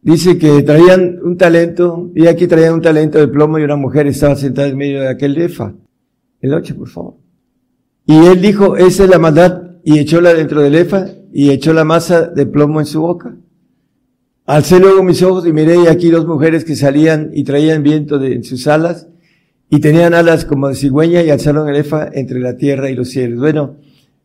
dice 0.01 0.39
que 0.39 0.63
traían 0.63 1.19
un 1.23 1.37
talento, 1.37 2.11
y 2.15 2.27
aquí 2.27 2.47
traían 2.47 2.75
un 2.75 2.83
talento 2.83 3.19
de 3.19 3.29
plomo 3.29 3.59
y 3.59 3.63
una 3.63 3.77
mujer 3.77 4.07
estaba 4.07 4.37
sentada 4.37 4.69
en 4.69 4.77
medio 4.77 5.03
de 5.03 5.09
aquel 5.09 5.35
lefa. 5.35 5.75
El 6.41 6.55
8, 6.55 6.77
por 6.77 6.89
favor. 6.89 7.23
Y 8.13 8.27
él 8.27 8.43
dijo, 8.43 8.77
esa 8.77 9.05
es 9.05 9.09
la 9.09 9.19
maldad, 9.19 9.63
y 9.83 9.99
echóla 9.99 10.35
dentro 10.35 10.61
del 10.61 10.75
efa, 10.75 11.07
y 11.33 11.49
echó 11.49 11.73
la 11.73 11.85
masa 11.85 12.27
de 12.27 12.45
plomo 12.45 12.79
en 12.79 12.85
su 12.85 13.01
boca. 13.01 13.35
Alcé 14.45 14.81
luego 14.81 15.03
mis 15.03 15.23
ojos 15.23 15.47
y 15.47 15.53
miré 15.55 15.89
aquí 15.89 16.11
dos 16.11 16.27
mujeres 16.27 16.67
que 16.67 16.77
salían 16.77 17.31
y 17.33 17.43
traían 17.45 17.83
viento 17.83 18.23
en 18.23 18.45
sus 18.45 18.67
alas 18.67 19.09
y 19.71 19.81
tenían 19.81 20.13
alas 20.13 20.45
como 20.45 20.69
de 20.69 20.75
cigüeña 20.75 21.23
y 21.23 21.31
alzaron 21.31 21.71
el 21.71 21.77
efa 21.77 22.07
entre 22.13 22.39
la 22.41 22.59
tierra 22.59 22.91
y 22.91 22.95
los 22.95 23.09
cielos. 23.09 23.39
Bueno, 23.39 23.77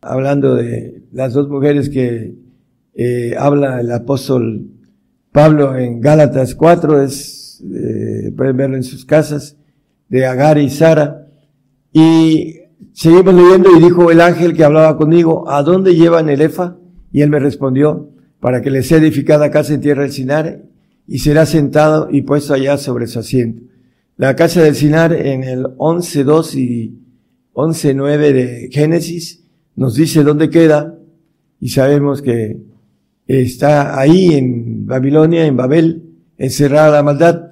hablando 0.01 0.55
de 0.55 1.03
las 1.13 1.31
dos 1.31 1.47
mujeres 1.47 1.87
que 1.87 2.35
eh, 2.93 3.35
habla 3.39 3.79
el 3.79 3.89
apóstol 3.89 4.67
Pablo 5.31 5.77
en 5.77 6.01
Gálatas 6.01 6.55
4, 6.55 7.03
es, 7.03 7.63
eh, 7.63 8.33
pueden 8.35 8.57
verlo 8.57 8.75
en 8.75 8.83
sus 8.83 9.05
casas, 9.05 9.55
de 10.09 10.25
Agar 10.25 10.57
y 10.57 10.69
Sara. 10.69 11.29
Y 11.93 12.56
seguimos 12.93 13.33
leyendo 13.33 13.69
y 13.75 13.81
dijo 13.81 14.11
el 14.11 14.21
ángel 14.21 14.55
que 14.55 14.63
hablaba 14.63 14.97
conmigo, 14.97 15.49
¿a 15.49 15.63
dónde 15.63 15.95
llevan 15.95 16.29
el 16.29 16.41
efa? 16.41 16.77
Y 17.11 17.21
él 17.21 17.29
me 17.29 17.39
respondió, 17.39 18.09
para 18.39 18.61
que 18.61 18.69
le 18.69 18.83
sea 18.83 18.97
edificada 18.97 19.51
casa 19.51 19.73
en 19.73 19.81
tierra 19.81 20.03
del 20.03 20.11
Sinar 20.11 20.63
y 21.07 21.19
será 21.19 21.45
sentado 21.45 22.09
y 22.11 22.21
puesto 22.21 22.53
allá 22.53 22.77
sobre 22.77 23.07
su 23.07 23.19
asiento. 23.19 23.63
La 24.17 24.35
casa 24.35 24.61
del 24.61 24.75
Sinar 24.75 25.13
en 25.13 25.43
el 25.43 25.63
11.2 25.63 26.55
y 26.55 26.99
11.9 27.53 28.17
de 28.33 28.69
Génesis 28.71 29.43
nos 29.75 29.95
dice 29.95 30.23
dónde 30.23 30.49
queda 30.49 30.97
y 31.59 31.69
sabemos 31.69 32.21
que 32.21 32.57
está 33.27 33.99
ahí 33.99 34.33
en 34.33 34.85
Babilonia, 34.85 35.45
en 35.45 35.57
Babel, 35.57 36.03
encerrada 36.37 36.91
la 36.91 37.03
maldad. 37.03 37.51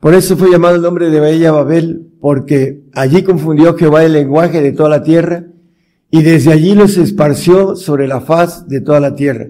Por 0.00 0.14
eso 0.14 0.36
fue 0.36 0.50
llamado 0.50 0.76
el 0.76 0.82
nombre 0.82 1.10
de 1.10 1.20
Bella 1.20 1.52
Babel, 1.52 2.08
porque 2.28 2.82
allí 2.92 3.22
confundió 3.22 3.76
Jehová 3.76 4.02
el 4.02 4.14
lenguaje 4.14 4.60
de 4.60 4.72
toda 4.72 4.88
la 4.88 5.04
tierra 5.04 5.46
y 6.10 6.22
desde 6.24 6.52
allí 6.52 6.74
los 6.74 6.96
esparció 6.96 7.76
sobre 7.76 8.08
la 8.08 8.20
faz 8.20 8.66
de 8.66 8.80
toda 8.80 8.98
la 8.98 9.14
tierra. 9.14 9.46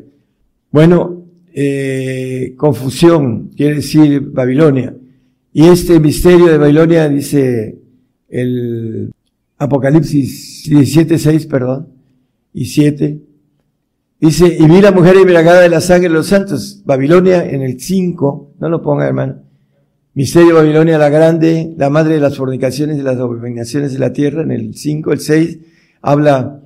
Bueno, 0.71 1.25
eh, 1.55 2.53
confusión 2.59 3.49
quiere 3.57 3.77
decir 3.77 4.21
Babilonia. 4.21 4.95
Y 5.55 5.65
este 5.65 5.99
misterio 6.01 6.49
de 6.49 6.59
Babilonia 6.59 7.09
dice 7.09 7.79
el 8.29 9.11
Apocalipsis 9.57 10.65
17, 10.69 11.19
6, 11.19 11.47
perdón, 11.47 11.89
y 12.53 12.67
7. 12.67 13.23
Dice, 14.21 14.55
y 14.61 14.67
vi 14.67 14.83
la 14.83 14.93
mujer 14.93 15.17
embriagada 15.17 15.63
de 15.63 15.71
la 15.71 15.81
sangre 15.81 16.11
de 16.11 16.15
los 16.15 16.27
santos. 16.27 16.83
Babilonia 16.85 17.49
en 17.49 17.63
el 17.63 17.81
5, 17.81 18.57
no 18.61 18.69
lo 18.69 18.83
ponga 18.83 19.07
hermano. 19.07 19.46
Misterio 20.17 20.49
de 20.49 20.55
Babilonia 20.55 20.97
la 20.97 21.11
grande, 21.11 21.75
la 21.77 21.91
madre 21.91 22.15
de 22.15 22.21
las 22.21 22.39
fornicaciones 22.39 22.97
y 22.97 23.03
las 23.03 23.19
abominaciones 23.19 23.93
de 23.93 23.99
la 23.99 24.15
tierra. 24.15 24.41
En 24.41 24.51
el 24.51 24.75
5, 24.75 25.13
el 25.13 25.21
6, 25.21 25.59
habla 26.01 26.63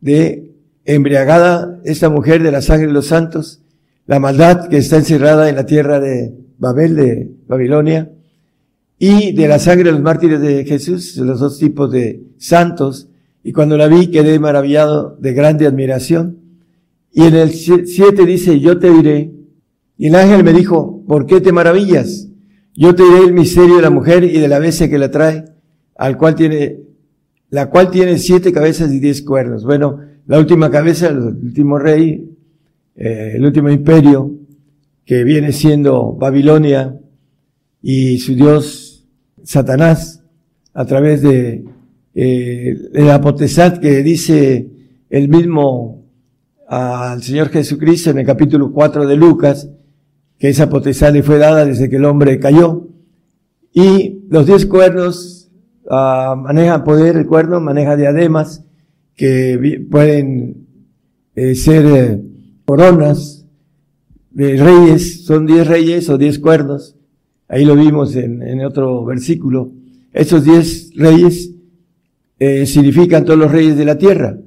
de 0.00 0.52
embriagada 0.84 1.80
esta 1.84 2.10
mujer 2.10 2.44
de 2.44 2.52
la 2.52 2.62
sangre 2.62 2.86
de 2.86 2.92
los 2.92 3.08
santos, 3.08 3.60
la 4.06 4.20
maldad 4.20 4.68
que 4.68 4.76
está 4.76 4.98
encerrada 4.98 5.48
en 5.48 5.56
la 5.56 5.66
tierra 5.66 5.98
de 5.98 6.32
Babel, 6.58 6.94
de 6.94 7.32
Babilonia, 7.48 8.12
y 9.00 9.32
de 9.32 9.48
la 9.48 9.58
sangre 9.58 9.86
de 9.86 9.90
los 9.90 10.02
mártires 10.02 10.40
de 10.40 10.64
Jesús, 10.64 11.16
los 11.16 11.40
dos 11.40 11.58
tipos 11.58 11.90
de 11.90 12.22
santos, 12.38 13.08
y 13.42 13.50
cuando 13.50 13.76
la 13.76 13.88
vi 13.88 14.12
quedé 14.12 14.38
maravillado 14.38 15.16
de 15.18 15.32
grande 15.32 15.66
admiración. 15.66 16.38
Y 17.12 17.24
en 17.24 17.34
el 17.34 17.50
7 17.50 18.24
dice, 18.24 18.60
yo 18.60 18.78
te 18.78 18.92
diré, 18.92 19.32
y 19.98 20.06
el 20.06 20.14
ángel 20.14 20.44
me 20.44 20.52
dijo, 20.52 21.02
¿por 21.08 21.26
qué 21.26 21.40
te 21.40 21.50
maravillas? 21.50 22.28
Yo 22.78 22.94
te 22.94 23.02
diré 23.04 23.20
el 23.20 23.32
misterio 23.32 23.76
de 23.76 23.82
la 23.82 23.90
mujer 23.90 24.22
y 24.24 24.38
de 24.38 24.48
la 24.48 24.58
bestia 24.58 24.90
que 24.90 24.98
la 24.98 25.10
trae, 25.10 25.44
al 25.96 26.18
cual 26.18 26.34
tiene, 26.34 26.80
la 27.48 27.70
cual 27.70 27.90
tiene 27.90 28.18
siete 28.18 28.52
cabezas 28.52 28.92
y 28.92 29.00
diez 29.00 29.22
cuernos. 29.22 29.64
Bueno, 29.64 30.00
la 30.26 30.38
última 30.38 30.70
cabeza, 30.70 31.08
el 31.08 31.18
último 31.18 31.78
rey, 31.78 32.30
eh, 32.94 33.32
el 33.36 33.46
último 33.46 33.70
imperio, 33.70 34.30
que 35.06 35.24
viene 35.24 35.52
siendo 35.52 36.12
Babilonia 36.12 37.00
y 37.80 38.18
su 38.18 38.34
dios 38.34 39.06
Satanás, 39.42 40.22
a 40.74 40.84
través 40.84 41.22
de, 41.22 41.64
eh, 42.14 42.76
la 42.92 43.22
potestad 43.22 43.78
que 43.78 44.02
dice 44.02 44.68
el 45.08 45.28
mismo 45.30 46.04
al 46.68 47.22
Señor 47.22 47.48
Jesucristo 47.48 48.10
en 48.10 48.18
el 48.18 48.26
capítulo 48.26 48.70
4 48.70 49.06
de 49.06 49.16
Lucas, 49.16 49.70
que 50.38 50.48
esa 50.48 50.68
potestad 50.68 51.12
le 51.12 51.22
fue 51.22 51.38
dada 51.38 51.64
desde 51.64 51.88
que 51.88 51.96
el 51.96 52.04
hombre 52.04 52.38
cayó. 52.38 52.88
Y 53.72 54.20
los 54.28 54.46
diez 54.46 54.66
cuernos 54.66 55.50
uh, 55.84 56.36
manejan 56.36 56.84
poder, 56.84 57.16
el 57.16 57.26
cuerno 57.26 57.60
maneja 57.60 57.96
diademas, 57.96 58.64
que 59.14 59.86
pueden 59.90 60.66
eh, 61.34 61.54
ser 61.54 61.86
eh, 61.86 62.22
coronas 62.64 63.46
de 64.30 64.56
reyes, 64.56 65.24
son 65.24 65.46
diez 65.46 65.66
reyes 65.66 66.08
o 66.10 66.18
diez 66.18 66.38
cuernos. 66.38 66.96
Ahí 67.48 67.64
lo 67.64 67.74
vimos 67.76 68.14
en, 68.16 68.42
en 68.42 68.64
otro 68.64 69.04
versículo. 69.04 69.72
Esos 70.12 70.44
diez 70.44 70.90
reyes 70.94 71.52
eh, 72.38 72.66
significan 72.66 73.24
todos 73.24 73.38
los 73.38 73.50
reyes 73.50 73.76
de 73.76 73.84
la 73.86 73.96
tierra. 73.96 74.38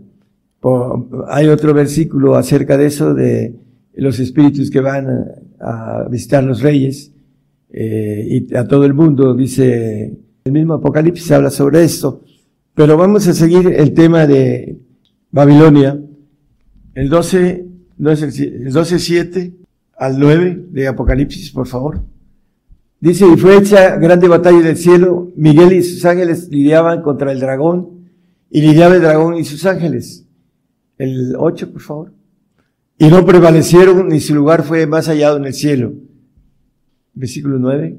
hay 1.28 1.48
otro 1.48 1.74
versículo 1.74 2.36
acerca 2.36 2.78
de 2.78 2.86
eso, 2.86 3.14
de 3.14 3.56
los 3.94 4.20
espíritus 4.20 4.70
que 4.70 4.82
van 4.82 5.08
a, 5.60 6.08
visitar 6.10 6.44
los 6.44 6.62
reyes 6.62 7.12
y 7.72 8.56
a 8.56 8.68
todo 8.68 8.84
el 8.84 8.94
mundo, 8.94 9.36
dice 9.36 10.18
el 10.44 10.52
mismo 10.52 10.74
Apocalipsis, 10.76 11.32
habla 11.32 11.50
sobre 11.50 11.84
esto. 11.84 12.24
Pero 12.74 12.98
vamos 12.98 13.28
a 13.28 13.34
seguir 13.34 13.68
el 13.68 13.94
tema 13.94 14.26
de 14.26 14.80
Babilonia. 15.32 16.00
El 16.96 17.10
12, 17.10 17.66
no 17.98 18.12
es 18.12 18.22
el, 18.22 18.72
12, 18.72 19.00
7 19.00 19.54
al 19.98 20.20
9 20.20 20.68
de 20.72 20.88
Apocalipsis, 20.88 21.52
por 21.52 21.68
favor. 21.68 22.02
Dice, 23.00 23.26
y 23.32 23.38
fue 23.38 23.58
hecha 23.58 23.98
grande 23.98 24.28
batalla 24.28 24.62
del 24.62 24.78
cielo, 24.78 25.32
Miguel 25.36 25.74
y 25.74 25.84
sus 25.84 26.04
ángeles 26.06 26.50
lidiaban 26.50 27.02
contra 27.02 27.32
el 27.32 27.40
dragón, 27.40 28.00
y 28.50 28.62
lidiaba 28.62 28.96
el 28.96 29.02
dragón 29.02 29.38
y 29.38 29.46
sus 29.46 29.66
ángeles. 29.66 30.26
El 30.98 31.36
8, 31.38 31.72
por 31.72 31.82
favor. 31.82 32.14
Y 33.00 33.08
no 33.08 33.26
prevalecieron, 33.26 34.10
ni 34.10 34.20
su 34.20 34.36
lugar 34.36 34.64
fue 34.64 34.86
más 34.86 35.08
hallado 35.08 35.38
en 35.38 35.46
el 35.46 35.54
cielo. 35.54 35.94
Versículo 37.14 37.58
9. 37.58 37.98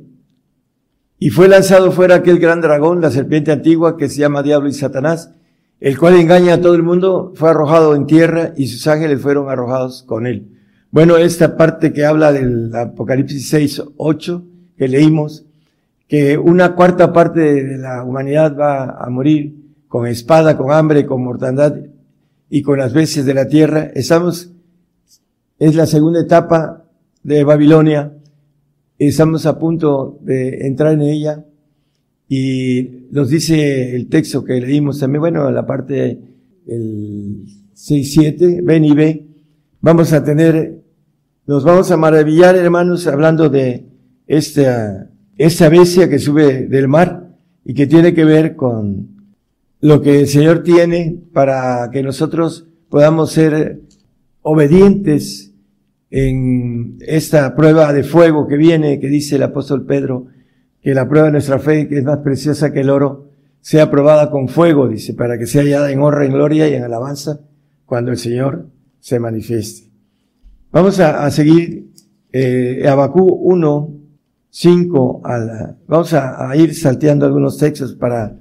Y 1.19 1.30
fue 1.30 1.49
lanzado 1.49 1.90
fuera 1.90 2.16
aquel 2.16 2.38
gran 2.38 2.61
dragón, 2.61 3.00
la 3.00 3.11
serpiente 3.11 3.50
antigua 3.50 3.97
que 3.97 4.11
se 4.11 4.21
llama 4.21 4.42
Diablo 4.42 4.69
y 4.69 4.75
Satanás, 4.75 5.33
el 5.80 5.99
cual 5.99 6.16
engaña 6.16 6.54
a 6.54 6.61
todo 6.61 6.75
el 6.75 6.83
mundo, 6.83 7.33
fue 7.35 7.49
arrojado 7.49 7.97
en 7.97 8.07
tierra 8.07 8.52
y 8.59 8.66
sus 8.66 8.87
ángeles 8.87 9.23
fueron 9.23 9.49
arrojados 9.49 10.02
con 10.02 10.26
él. 10.26 10.49
Bueno, 10.90 11.16
esta 11.16 11.57
parte 11.57 11.95
que 11.95 12.04
habla 12.04 12.30
del 12.30 12.71
Apocalipsis 12.75 13.49
6, 13.49 13.83
8, 13.97 14.45
que 14.76 14.87
leímos, 14.87 15.47
que 16.09 16.37
una 16.37 16.75
cuarta 16.75 17.12
parte 17.12 17.40
de 17.40 17.78
la 17.78 18.04
humanidad 18.04 18.54
va 18.54 18.99
a 18.99 19.09
morir 19.09 19.54
con 19.88 20.07
espada, 20.07 20.59
con 20.59 20.73
hambre, 20.73 21.07
con 21.07 21.25
mortandad 21.25 21.75
y 22.50 22.61
con 22.61 22.78
las 22.78 22.92
veces 22.92 23.25
de 23.25 23.33
la 23.33 23.49
tierra. 23.49 23.90
Estamos, 23.95 24.52
es 25.60 25.76
la 25.76 25.86
segunda 25.86 26.20
etapa 26.20 26.86
de 27.22 27.44
Babilonia. 27.44 28.14
Estamos 28.98 29.44
a 29.44 29.58
punto 29.58 30.18
de 30.22 30.66
entrar 30.66 30.94
en 30.94 31.02
ella 31.02 31.44
y 32.26 33.06
nos 33.10 33.28
dice 33.28 33.94
el 33.94 34.08
texto 34.08 34.42
que 34.42 34.58
leímos 34.58 34.98
también, 34.98 35.20
bueno, 35.20 35.50
la 35.50 35.66
parte, 35.66 36.18
el 36.66 37.44
6-7, 37.74 38.64
ven 38.64 38.84
y 38.86 38.94
ve, 38.94 39.26
vamos 39.82 40.14
a 40.14 40.24
tener, 40.24 40.82
nos 41.46 41.62
vamos 41.62 41.90
a 41.90 41.98
maravillar, 41.98 42.56
hermanos, 42.56 43.06
hablando 43.06 43.50
de 43.50 43.84
esta, 44.26 45.10
esta 45.36 45.68
bestia 45.68 46.08
que 46.08 46.18
sube 46.18 46.68
del 46.68 46.88
mar 46.88 47.36
y 47.66 47.74
que 47.74 47.86
tiene 47.86 48.14
que 48.14 48.24
ver 48.24 48.56
con 48.56 49.08
lo 49.80 50.00
que 50.00 50.20
el 50.20 50.26
Señor 50.26 50.62
tiene 50.62 51.20
para 51.34 51.90
que 51.92 52.02
nosotros 52.02 52.66
podamos 52.88 53.32
ser 53.32 53.82
obedientes 54.40 55.50
en 56.10 56.98
esta 57.00 57.54
prueba 57.54 57.92
de 57.92 58.02
fuego 58.02 58.46
que 58.46 58.56
viene, 58.56 58.98
que 58.98 59.08
dice 59.08 59.36
el 59.36 59.44
apóstol 59.44 59.86
Pedro, 59.86 60.26
que 60.82 60.94
la 60.94 61.08
prueba 61.08 61.26
de 61.26 61.32
nuestra 61.32 61.58
fe, 61.58 61.88
que 61.88 61.98
es 61.98 62.04
más 62.04 62.18
preciosa 62.18 62.72
que 62.72 62.80
el 62.80 62.90
oro, 62.90 63.30
sea 63.60 63.90
probada 63.90 64.30
con 64.30 64.48
fuego, 64.48 64.88
dice, 64.88 65.14
para 65.14 65.38
que 65.38 65.46
sea 65.46 65.62
hallada 65.62 65.92
en 65.92 66.00
honra, 66.00 66.24
en 66.24 66.32
gloria 66.32 66.68
y 66.68 66.74
en 66.74 66.82
alabanza 66.82 67.40
cuando 67.84 68.10
el 68.10 68.16
Señor 68.16 68.68
se 69.00 69.18
manifieste. 69.18 69.90
Vamos 70.72 71.00
a, 71.00 71.30
seguir 71.30 71.90
eh, 72.32 72.86
Abacú 72.88 73.24
1, 73.24 74.00
5, 74.50 75.20
a 75.24 75.38
la, 75.38 75.76
vamos 75.86 76.12
a, 76.14 76.54
ir 76.56 76.74
salteando 76.74 77.26
algunos 77.26 77.58
textos 77.58 77.94
para 77.94 78.36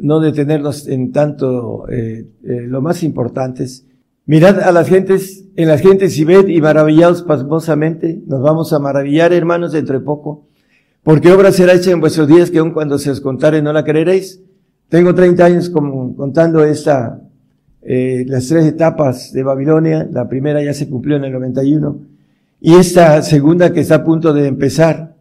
no 0.00 0.20
detenernos 0.20 0.86
en 0.86 1.12
tanto 1.12 1.88
eh, 1.88 2.28
eh, 2.44 2.66
lo 2.66 2.82
más 2.82 3.02
importantes. 3.02 3.87
Mirad 4.28 4.60
a 4.60 4.72
las 4.72 4.90
gentes, 4.90 5.46
en 5.56 5.68
las 5.68 5.80
gentes 5.80 6.18
y 6.18 6.24
ved 6.24 6.48
y 6.48 6.60
maravillaos 6.60 7.22
pasmosamente. 7.22 8.20
Nos 8.26 8.42
vamos 8.42 8.74
a 8.74 8.78
maravillar, 8.78 9.32
hermanos, 9.32 9.72
dentro 9.72 9.98
de 9.98 10.04
poco. 10.04 10.44
Porque 11.02 11.32
obra 11.32 11.50
será 11.50 11.72
hecha 11.72 11.92
en 11.92 12.00
vuestros 12.00 12.28
días 12.28 12.50
que 12.50 12.58
aun 12.58 12.72
cuando 12.72 12.98
se 12.98 13.10
os 13.10 13.22
contare 13.22 13.62
no 13.62 13.72
la 13.72 13.84
creeréis. 13.84 14.42
Tengo 14.90 15.14
30 15.14 15.44
años 15.46 15.70
contando 15.70 16.62
esta 16.62 17.22
eh, 17.80 18.26
las 18.28 18.46
tres 18.48 18.66
etapas 18.66 19.32
de 19.32 19.42
Babilonia. 19.42 20.06
La 20.12 20.28
primera 20.28 20.62
ya 20.62 20.74
se 20.74 20.90
cumplió 20.90 21.16
en 21.16 21.24
el 21.24 21.32
91. 21.32 21.98
Y 22.60 22.74
esta 22.74 23.22
segunda 23.22 23.72
que 23.72 23.80
está 23.80 23.94
a 23.94 24.04
punto 24.04 24.34
de 24.34 24.46
empezar 24.46 25.16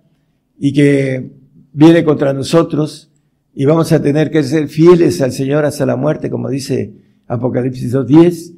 y 0.60 0.74
que 0.74 1.32
viene 1.72 2.04
contra 2.04 2.34
nosotros 2.34 3.10
y 3.56 3.64
vamos 3.64 3.94
a 3.94 4.02
tener 4.02 4.32
que 4.32 4.44
ser 4.44 4.68
fieles 4.68 5.22
al 5.22 5.32
Señor 5.32 5.64
hasta 5.64 5.86
la 5.86 5.96
muerte, 5.96 6.30
como 6.30 6.50
dice 6.50 6.92
Apocalipsis 7.26 7.96
2.10. 7.96 8.57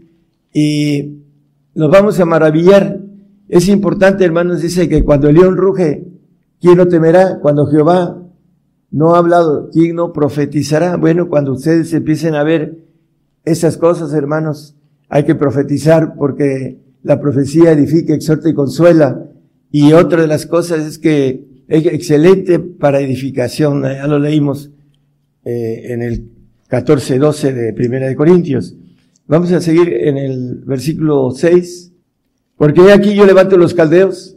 Y 0.53 1.23
nos 1.75 1.91
vamos 1.91 2.19
a 2.19 2.25
maravillar. 2.25 2.99
Es 3.47 3.67
importante, 3.67 4.25
hermanos, 4.25 4.61
dice 4.61 4.89
que 4.89 5.03
cuando 5.03 5.29
el 5.29 5.35
león 5.35 5.57
ruge, 5.57 6.05
¿quién 6.59 6.77
no 6.77 6.87
temerá? 6.87 7.39
Cuando 7.39 7.65
Jehová 7.67 8.21
no 8.91 9.15
ha 9.15 9.19
hablado, 9.19 9.69
¿quién 9.71 9.95
no 9.95 10.13
profetizará? 10.13 10.97
Bueno, 10.97 11.29
cuando 11.29 11.53
ustedes 11.53 11.93
empiecen 11.93 12.35
a 12.35 12.43
ver 12.43 12.77
esas 13.45 13.77
cosas, 13.77 14.13
hermanos, 14.13 14.75
hay 15.09 15.23
que 15.23 15.35
profetizar 15.35 16.15
porque 16.15 16.79
la 17.03 17.19
profecía 17.19 17.71
edifica, 17.71 18.13
exhorta 18.13 18.49
y 18.49 18.53
consuela. 18.53 19.25
Y 19.71 19.93
otra 19.93 20.21
de 20.21 20.27
las 20.27 20.45
cosas 20.45 20.85
es 20.85 20.97
que 20.97 21.63
es 21.67 21.85
excelente 21.85 22.59
para 22.59 22.99
edificación. 22.99 23.83
Ya 23.83 24.07
lo 24.07 24.19
leímos 24.19 24.71
eh, 25.45 25.93
en 25.93 26.01
el 26.01 26.29
14-12 26.69 27.53
de 27.53 27.73
Primera 27.73 28.07
de 28.07 28.15
Corintios. 28.15 28.75
Vamos 29.29 29.51
a 29.51 29.61
seguir 29.61 29.93
en 29.93 30.17
el 30.17 30.55
versículo 30.65 31.29
6. 31.29 31.93
Porque 32.57 32.91
aquí 32.91 33.13
yo 33.13 33.27
levanto 33.27 33.57
los 33.57 33.75
caldeos, 33.75 34.35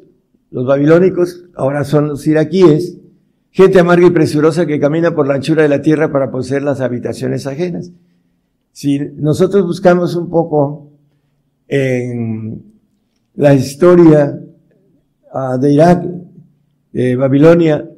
los 0.51 0.67
babilónicos, 0.67 1.47
ahora 1.55 1.83
son 1.85 2.09
los 2.09 2.27
iraquíes, 2.27 2.99
gente 3.51 3.81
amarga 3.81 4.07
y 4.07 4.11
presurosa 4.11 4.67
que 4.67 4.79
camina 4.79 5.15
por 5.15 5.27
la 5.27 5.37
anchura 5.37 5.63
de 5.63 5.71
la 5.71 5.81
tierra 5.81 6.13
para 6.13 6.31
poseer 6.31 6.63
las 6.63 6.83
habitaciones 6.83 7.47
ajenas. 7.47 7.91
Si 8.73 8.99
nosotros 9.17 9.65
buscamos 9.65 10.15
un 10.15 10.29
poco 10.29 10.91
en 11.69 12.63
la 13.35 13.55
historia 13.55 14.39
ah, 15.33 15.57
de 15.57 15.73
Irak, 15.73 16.05
de 16.93 17.17
Babilonia, 17.17 17.91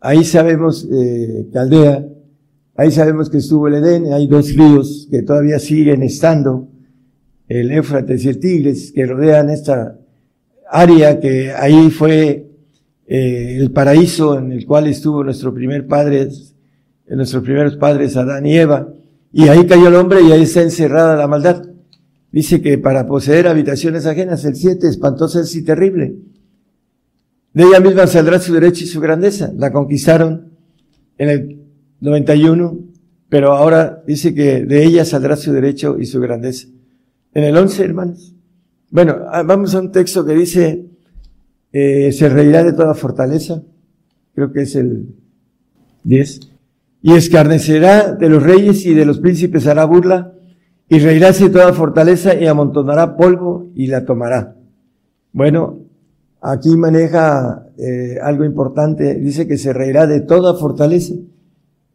ahí 0.00 0.24
sabemos 0.24 0.88
eh, 0.90 1.48
Caldea, 1.52 2.08
ahí 2.82 2.90
sabemos 2.90 3.30
que 3.30 3.38
estuvo 3.38 3.68
el 3.68 3.74
Edén, 3.74 4.12
hay 4.12 4.26
dos 4.26 4.52
ríos 4.54 5.06
que 5.08 5.22
todavía 5.22 5.60
siguen 5.60 6.02
estando, 6.02 6.68
el 7.46 7.70
Éufrates 7.70 8.24
y 8.24 8.28
el 8.28 8.40
Tigres, 8.40 8.90
que 8.92 9.06
rodean 9.06 9.50
esta 9.50 10.00
área 10.68 11.20
que 11.20 11.52
ahí 11.52 11.90
fue 11.90 12.50
eh, 13.06 13.56
el 13.60 13.70
paraíso 13.70 14.36
en 14.36 14.50
el 14.50 14.66
cual 14.66 14.88
estuvo 14.88 15.22
nuestro 15.22 15.54
primer 15.54 15.86
padre, 15.86 16.28
nuestros 17.06 17.44
primeros 17.44 17.76
padres 17.76 18.16
Adán 18.16 18.46
y 18.46 18.56
Eva, 18.56 18.92
y 19.32 19.46
ahí 19.46 19.64
cayó 19.64 19.86
el 19.86 19.94
hombre 19.94 20.20
y 20.22 20.32
ahí 20.32 20.42
está 20.42 20.62
encerrada 20.62 21.14
la 21.14 21.28
maldad. 21.28 21.62
Dice 22.32 22.62
que 22.62 22.78
para 22.78 23.06
poseer 23.06 23.46
habitaciones 23.46 24.06
ajenas, 24.06 24.44
el 24.44 24.56
siete, 24.56 24.88
espantosa 24.88 25.42
es 25.42 25.54
y 25.54 25.62
terrible. 25.62 26.16
De 27.54 27.62
ella 27.62 27.78
misma 27.78 28.08
saldrá 28.08 28.40
su 28.40 28.52
derecho 28.54 28.82
y 28.82 28.88
su 28.88 29.00
grandeza. 29.00 29.52
La 29.56 29.70
conquistaron 29.70 30.50
en 31.16 31.28
el 31.28 31.61
91, 32.02 32.78
pero 33.30 33.52
ahora 33.52 34.02
dice 34.06 34.34
que 34.34 34.64
de 34.64 34.84
ella 34.84 35.06
saldrá 35.06 35.36
su 35.36 35.52
derecho 35.52 35.98
y 35.98 36.04
su 36.04 36.20
grandeza. 36.20 36.68
En 37.32 37.44
el 37.44 37.56
11, 37.56 37.84
hermanos. 37.84 38.34
Bueno, 38.90 39.16
ah, 39.28 39.42
vamos 39.42 39.74
a 39.74 39.80
un 39.80 39.90
texto 39.90 40.24
que 40.26 40.34
dice, 40.34 40.84
eh, 41.72 42.12
se 42.12 42.28
reirá 42.28 42.62
de 42.62 42.74
toda 42.74 42.92
fortaleza. 42.92 43.62
Creo 44.34 44.52
que 44.52 44.62
es 44.62 44.76
el 44.76 45.14
10 46.04 46.52
y 47.02 47.14
escarnecerá 47.14 48.12
de 48.12 48.28
los 48.28 48.42
reyes 48.42 48.86
y 48.86 48.94
de 48.94 49.04
los 49.04 49.18
príncipes 49.18 49.66
hará 49.66 49.84
burla, 49.84 50.32
y 50.88 50.98
reiráse 50.98 51.50
toda 51.50 51.72
fortaleza 51.72 52.34
y 52.34 52.46
amontonará 52.46 53.16
polvo 53.16 53.70
y 53.74 53.86
la 53.86 54.04
tomará. 54.04 54.56
Bueno, 55.32 55.80
aquí 56.40 56.76
maneja 56.76 57.66
eh, 57.78 58.18
algo 58.22 58.44
importante, 58.44 59.14
dice 59.14 59.48
que 59.48 59.56
se 59.56 59.72
reirá 59.72 60.06
de 60.06 60.20
toda 60.20 60.54
fortaleza. 60.54 61.14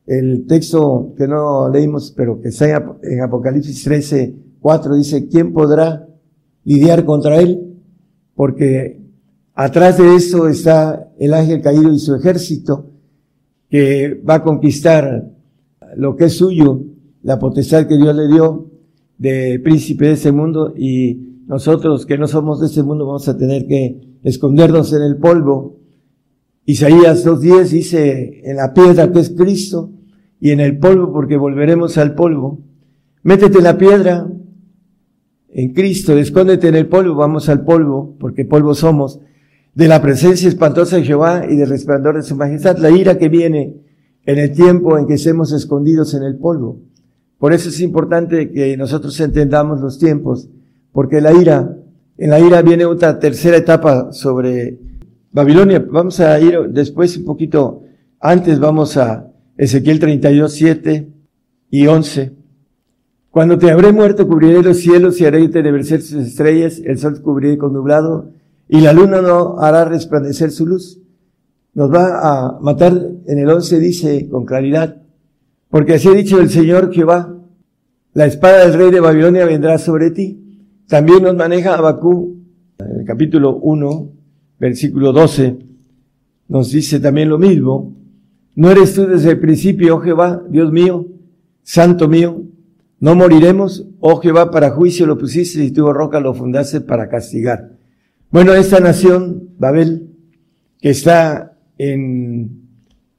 El 0.07 0.47
texto 0.47 1.13
que 1.17 1.27
no 1.27 1.69
leímos, 1.69 2.13
pero 2.15 2.39
que 2.39 2.47
está 2.47 2.97
en 3.03 3.21
Apocalipsis 3.21 3.83
13, 3.83 4.35
4, 4.61 4.95
dice, 4.95 5.27
¿quién 5.27 5.51
podrá 5.51 6.07
lidiar 6.63 7.03
contra 7.03 7.41
él? 7.41 7.75
Porque 8.33 9.01
atrás 9.53 9.97
de 9.97 10.15
eso 10.15 10.47
está 10.47 11.11
el 11.19 11.33
ángel 11.33 11.61
caído 11.61 11.91
y 11.91 11.99
su 11.99 12.15
ejército, 12.15 12.89
que 13.69 14.21
va 14.27 14.35
a 14.35 14.43
conquistar 14.43 15.29
lo 15.97 16.15
que 16.15 16.25
es 16.25 16.37
suyo, 16.37 16.83
la 17.23 17.37
potestad 17.37 17.85
que 17.85 17.97
Dios 17.97 18.15
le 18.15 18.29
dio 18.29 18.71
de 19.17 19.59
príncipe 19.61 20.05
de 20.05 20.13
ese 20.13 20.31
mundo 20.31 20.73
y 20.77 21.43
nosotros 21.47 22.05
que 22.05 22.17
no 22.17 22.27
somos 22.27 22.61
de 22.61 22.67
ese 22.67 22.81
mundo 22.81 23.05
vamos 23.05 23.27
a 23.27 23.37
tener 23.37 23.67
que 23.67 24.19
escondernos 24.23 24.93
en 24.93 25.01
el 25.01 25.17
polvo. 25.17 25.79
Isaías 26.65 27.25
2.10 27.25 27.69
dice 27.69 28.41
en 28.45 28.55
la 28.55 28.73
piedra 28.73 29.11
que 29.11 29.19
es 29.19 29.31
Cristo 29.31 29.91
y 30.39 30.51
en 30.51 30.59
el 30.59 30.77
polvo 30.77 31.11
porque 31.11 31.37
volveremos 31.37 31.97
al 31.97 32.15
polvo. 32.15 32.59
Métete 33.23 33.57
en 33.57 33.63
la 33.63 33.77
piedra, 33.77 34.27
en 35.49 35.73
Cristo, 35.73 36.17
escóndete 36.17 36.67
en 36.67 36.75
el 36.75 36.87
polvo, 36.87 37.15
vamos 37.15 37.49
al 37.49 37.63
polvo, 37.63 38.15
porque 38.19 38.45
polvo 38.45 38.75
somos 38.75 39.19
de 39.73 39.87
la 39.87 40.01
presencia 40.01 40.47
espantosa 40.47 40.97
de 40.97 41.03
Jehová 41.03 41.43
y 41.49 41.55
del 41.55 41.69
resplandor 41.69 42.15
de 42.15 42.23
su 42.23 42.35
majestad, 42.35 42.77
la 42.77 42.89
ira 42.89 43.17
que 43.17 43.29
viene 43.29 43.75
en 44.25 44.39
el 44.39 44.51
tiempo 44.51 44.97
en 44.97 45.07
que 45.07 45.15
estemos 45.15 45.51
escondidos 45.51 46.13
en 46.13 46.23
el 46.23 46.37
polvo. 46.37 46.79
Por 47.37 47.53
eso 47.53 47.69
es 47.69 47.79
importante 47.81 48.51
que 48.51 48.75
nosotros 48.75 49.19
entendamos 49.19 49.79
los 49.79 49.99
tiempos, 49.99 50.49
porque 50.91 51.21
la 51.21 51.31
ira, 51.31 51.77
en 52.17 52.29
la 52.29 52.39
ira 52.39 52.61
viene 52.61 52.85
otra 52.85 53.19
tercera 53.19 53.57
etapa 53.57 54.11
sobre 54.11 54.79
Babilonia. 55.31 55.85
Vamos 55.91 56.19
a 56.19 56.39
ir 56.39 56.57
después 56.69 57.15
un 57.17 57.25
poquito 57.25 57.83
antes, 58.19 58.59
vamos 58.59 58.97
a 58.97 59.26
Ezequiel 59.57 59.99
32, 59.99 60.53
7 60.53 61.09
y 61.71 61.87
11. 61.87 62.33
Cuando 63.31 63.57
te 63.57 63.71
habré 63.71 63.91
muerto, 63.91 64.27
cubriré 64.27 64.61
los 64.63 64.77
cielos 64.77 65.19
y 65.19 65.25
haré 65.25 65.47
tenebricer 65.49 66.01
sus 66.01 66.25
estrellas, 66.25 66.81
el 66.83 66.97
sol 66.97 67.21
cubriré 67.21 67.57
con 67.57 67.73
nublado, 67.73 68.31
y 68.69 68.81
la 68.81 68.93
luna 68.93 69.21
no 69.21 69.59
hará 69.59 69.85
resplandecer 69.85 70.51
su 70.51 70.65
luz. 70.65 70.99
Nos 71.73 71.93
va 71.93 72.19
a 72.21 72.59
matar, 72.59 72.93
en 73.27 73.39
el 73.39 73.49
11 73.49 73.79
dice 73.79 74.29
con 74.29 74.45
claridad, 74.45 75.01
porque 75.69 75.95
así 75.95 76.07
ha 76.07 76.13
dicho 76.13 76.39
el 76.39 76.49
Señor 76.49 76.93
Jehová, 76.93 77.35
la 78.13 78.25
espada 78.25 78.65
del 78.65 78.73
rey 78.73 78.91
de 78.91 78.99
Babilonia 78.99 79.45
vendrá 79.45 79.77
sobre 79.77 80.11
ti. 80.11 80.63
También 80.87 81.21
nos 81.21 81.35
maneja 81.35 81.75
Abacú, 81.75 82.37
en 82.79 83.01
el 83.01 83.05
capítulo 83.05 83.57
1, 83.57 84.09
versículo 84.59 85.13
12, 85.13 85.57
nos 86.47 86.71
dice 86.71 86.99
también 86.99 87.29
lo 87.29 87.37
mismo. 87.37 87.96
¿No 88.57 88.71
eres 88.71 88.95
tú 88.95 89.05
desde 89.05 89.29
el 89.29 89.39
principio, 89.39 89.95
oh 89.95 89.99
Jehová, 89.99 90.43
Dios 90.49 90.71
mío? 90.71 91.05
santo 91.67 92.07
mío, 92.07 92.43
no 93.01 93.13
moriremos, 93.13 93.85
oh 93.99 94.21
Jehová, 94.21 94.51
para 94.51 94.69
juicio 94.69 95.05
lo 95.05 95.17
pusiste 95.17 95.61
y 95.65 95.71
tu 95.71 95.91
roca 95.91 96.21
lo 96.21 96.33
fundaste 96.33 96.79
para 96.79 97.09
castigar. 97.09 97.73
Bueno, 98.31 98.53
esta 98.53 98.79
nación, 98.79 99.49
Babel, 99.59 100.09
que 100.79 100.91
está 100.91 101.57
en 101.77 102.69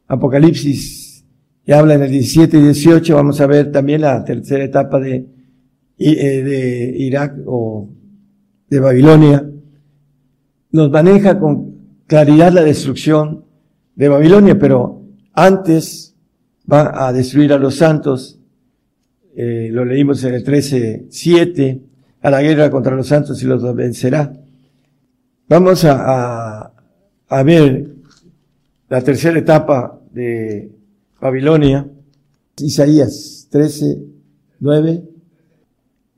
Apocalipsis, 0.06 1.26
y 1.66 1.72
habla 1.72 1.94
en 1.94 2.04
el 2.04 2.10
17 2.10 2.58
y 2.58 2.62
18, 2.62 3.14
vamos 3.14 3.38
a 3.42 3.46
ver 3.46 3.70
también 3.70 4.00
la 4.00 4.24
tercera 4.24 4.64
etapa 4.64 4.98
de, 4.98 5.26
eh, 5.98 6.42
de 6.42 6.94
Irak 6.96 7.36
o 7.44 7.90
de 8.70 8.80
Babilonia, 8.80 9.46
nos 10.72 10.90
maneja 10.90 11.38
con 11.38 11.74
claridad 12.06 12.50
la 12.50 12.62
destrucción 12.62 13.44
de 13.94 14.08
Babilonia, 14.08 14.58
pero 14.58 14.98
antes 15.44 16.14
va 16.70 17.06
a 17.06 17.12
destruir 17.12 17.52
a 17.52 17.58
los 17.58 17.76
santos, 17.76 18.38
eh, 19.36 19.68
lo 19.70 19.84
leímos 19.84 20.24
en 20.24 20.34
el 20.34 20.44
13.7, 20.44 21.80
a 22.20 22.30
la 22.30 22.42
guerra 22.42 22.70
contra 22.70 22.96
los 22.96 23.06
santos 23.06 23.40
y 23.42 23.46
los 23.46 23.62
vencerá. 23.74 24.32
Vamos 25.48 25.84
a, 25.84 26.72
a, 27.28 27.42
ver 27.44 27.88
la 28.88 29.00
tercera 29.00 29.38
etapa 29.38 30.00
de 30.12 30.72
Babilonia, 31.20 31.86
Isaías 32.58 33.46
13, 33.50 33.98
9. 34.58 35.04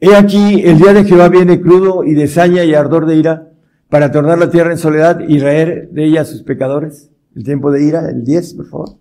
He 0.00 0.14
aquí, 0.16 0.62
el 0.64 0.78
día 0.78 0.94
de 0.94 1.04
Jehová 1.04 1.28
viene 1.28 1.60
crudo 1.60 2.04
y 2.04 2.14
de 2.14 2.26
saña 2.26 2.64
y 2.64 2.74
ardor 2.74 3.06
de 3.06 3.16
ira 3.16 3.52
para 3.90 4.10
tornar 4.10 4.38
la 4.38 4.50
tierra 4.50 4.72
en 4.72 4.78
soledad 4.78 5.20
y 5.20 5.38
raer 5.38 5.90
de 5.90 6.06
ella 6.06 6.22
a 6.22 6.24
sus 6.24 6.42
pecadores. 6.42 7.10
El 7.36 7.44
tiempo 7.44 7.70
de 7.70 7.84
ira, 7.84 8.08
el 8.08 8.24
10, 8.24 8.54
por 8.54 8.66
favor. 8.66 8.99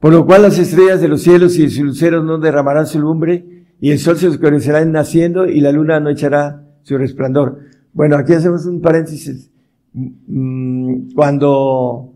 Por 0.00 0.12
lo 0.12 0.26
cual 0.26 0.42
las 0.42 0.58
estrellas 0.58 1.00
de 1.00 1.08
los 1.08 1.22
cielos 1.22 1.58
y 1.58 1.68
sus 1.68 1.84
luceros 1.84 2.24
no 2.24 2.38
derramarán 2.38 2.86
su 2.86 3.00
lumbre 3.00 3.64
y 3.80 3.90
el 3.90 3.98
sol 3.98 4.16
se 4.16 4.28
oscurecerá 4.28 4.80
en 4.80 4.92
naciendo 4.92 5.46
y 5.46 5.60
la 5.60 5.72
luna 5.72 5.98
no 5.98 6.10
echará 6.10 6.64
su 6.82 6.96
resplandor. 6.96 7.58
Bueno, 7.92 8.16
aquí 8.16 8.32
hacemos 8.32 8.64
un 8.66 8.80
paréntesis. 8.80 9.50
Mm, 9.92 11.14
cuando 11.14 12.12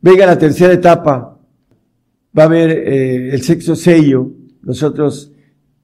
venga 0.00 0.26
la 0.26 0.38
tercera 0.38 0.72
etapa, 0.72 1.38
va 2.36 2.42
a 2.42 2.46
haber 2.46 2.70
eh, 2.70 3.30
el 3.32 3.42
sexto 3.42 3.76
sello. 3.76 4.32
Nosotros 4.62 5.32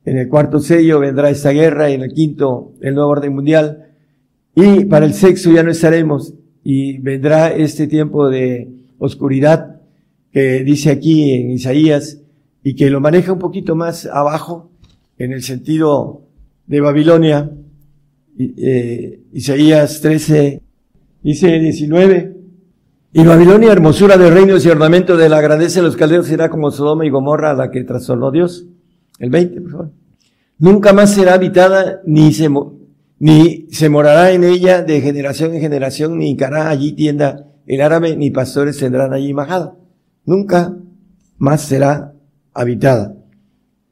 en 0.04 0.18
el 0.18 0.28
cuarto 0.28 0.58
sello 0.58 0.98
vendrá 0.98 1.30
esta 1.30 1.50
guerra 1.50 1.90
y 1.90 1.94
en 1.94 2.02
el 2.02 2.12
quinto 2.12 2.72
el 2.80 2.94
nuevo 2.94 3.10
orden 3.10 3.34
mundial. 3.34 3.86
Y 4.54 4.84
para 4.86 5.06
el 5.06 5.14
sexto 5.14 5.52
ya 5.52 5.62
no 5.62 5.70
estaremos 5.70 6.34
y 6.64 6.98
vendrá 6.98 7.52
este 7.52 7.86
tiempo 7.86 8.28
de 8.28 8.68
oscuridad 8.98 9.75
que 10.36 10.62
dice 10.64 10.90
aquí 10.90 11.32
en 11.32 11.50
Isaías 11.50 12.20
y 12.62 12.74
que 12.74 12.90
lo 12.90 13.00
maneja 13.00 13.32
un 13.32 13.38
poquito 13.38 13.74
más 13.74 14.04
abajo 14.04 14.70
en 15.16 15.32
el 15.32 15.42
sentido 15.42 16.26
de 16.66 16.82
Babilonia 16.82 17.50
eh, 18.38 19.22
Isaías 19.32 20.02
13, 20.02 20.60
dice 21.22 21.58
19. 21.58 22.36
Y 23.14 23.24
Babilonia, 23.24 23.72
hermosura 23.72 24.18
de 24.18 24.30
reinos 24.30 24.66
y 24.66 24.68
ornamento 24.68 25.16
de 25.16 25.30
la 25.30 25.40
grandeza 25.40 25.80
de 25.80 25.86
los 25.86 25.96
caldeos, 25.96 26.26
será 26.26 26.50
como 26.50 26.70
Sodoma 26.70 27.06
y 27.06 27.08
Gomorra, 27.08 27.54
la 27.54 27.70
que 27.70 27.82
trastornó 27.84 28.30
Dios. 28.30 28.66
El 29.18 29.30
20, 29.30 29.60
por 29.62 29.70
favor. 29.70 29.90
Nunca 30.58 30.92
más 30.92 31.14
será 31.14 31.32
habitada, 31.32 32.02
ni 32.04 32.30
se, 32.34 32.50
morará 33.88 34.32
en 34.32 34.44
ella 34.44 34.82
de 34.82 35.00
generación 35.00 35.54
en 35.54 35.62
generación, 35.62 36.18
ni 36.18 36.36
hará 36.38 36.68
allí 36.68 36.92
tienda 36.92 37.46
el 37.66 37.80
árabe, 37.80 38.16
ni 38.16 38.30
pastores 38.30 38.76
tendrán 38.76 39.14
allí 39.14 39.32
majada. 39.32 39.76
Nunca 40.26 40.76
más 41.38 41.62
será 41.62 42.12
habitada. 42.52 43.16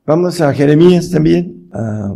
Vamos 0.05 0.40
a 0.40 0.53
Jeremías 0.53 1.11
también, 1.11 1.68
a 1.73 2.14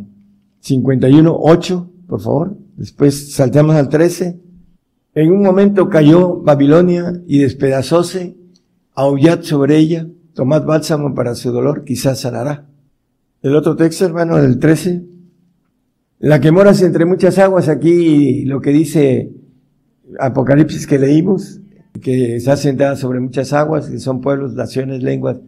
51, 0.61 1.35
8 1.41 1.91
por 2.09 2.21
favor. 2.21 2.57
Después 2.77 3.33
saltamos 3.33 3.77
al 3.77 3.89
13. 3.89 4.41
En 5.15 5.33
un 5.33 5.43
momento 5.43 5.89
cayó 5.89 6.41
Babilonia 6.43 7.13
y 7.27 7.39
despedazóse, 7.39 8.37
aullad 8.95 9.43
sobre 9.43 9.77
ella, 9.77 10.09
tomad 10.35 10.65
bálsamo 10.65 11.15
para 11.15 11.35
su 11.35 11.53
dolor, 11.53 11.85
quizás 11.85 12.21
sanará. 12.21 12.67
El 13.43 13.55
otro 13.55 13.77
texto, 13.77 14.05
hermano, 14.05 14.37
del 14.39 14.59
13. 14.59 15.05
La 16.21 16.41
que 16.41 16.51
moras 16.51 16.83
entre 16.83 17.05
muchas 17.05 17.39
aguas, 17.39 17.69
aquí 17.69 18.45
lo 18.45 18.61
que 18.61 18.71
dice 18.71 19.33
Apocalipsis 20.19 20.87
que 20.87 20.99
leímos, 20.99 21.61
que 22.01 22.37
está 22.37 22.57
sentada 22.57 22.97
sobre 22.97 23.21
muchas 23.21 23.53
aguas, 23.53 23.89
que 23.89 23.99
son 23.99 24.21
pueblos, 24.21 24.55
naciones, 24.55 25.03
lenguas 25.03 25.39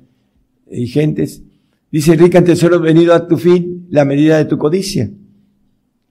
y 0.70 0.86
gentes. 0.86 1.42
Dice, 1.90 2.16
rica 2.16 2.38
en 2.38 2.44
tesoros 2.44 2.80
venido 2.80 3.14
a 3.14 3.26
tu 3.26 3.36
fin, 3.36 3.86
la 3.90 4.04
medida 4.04 4.38
de 4.38 4.44
tu 4.44 4.58
codicia 4.58 5.10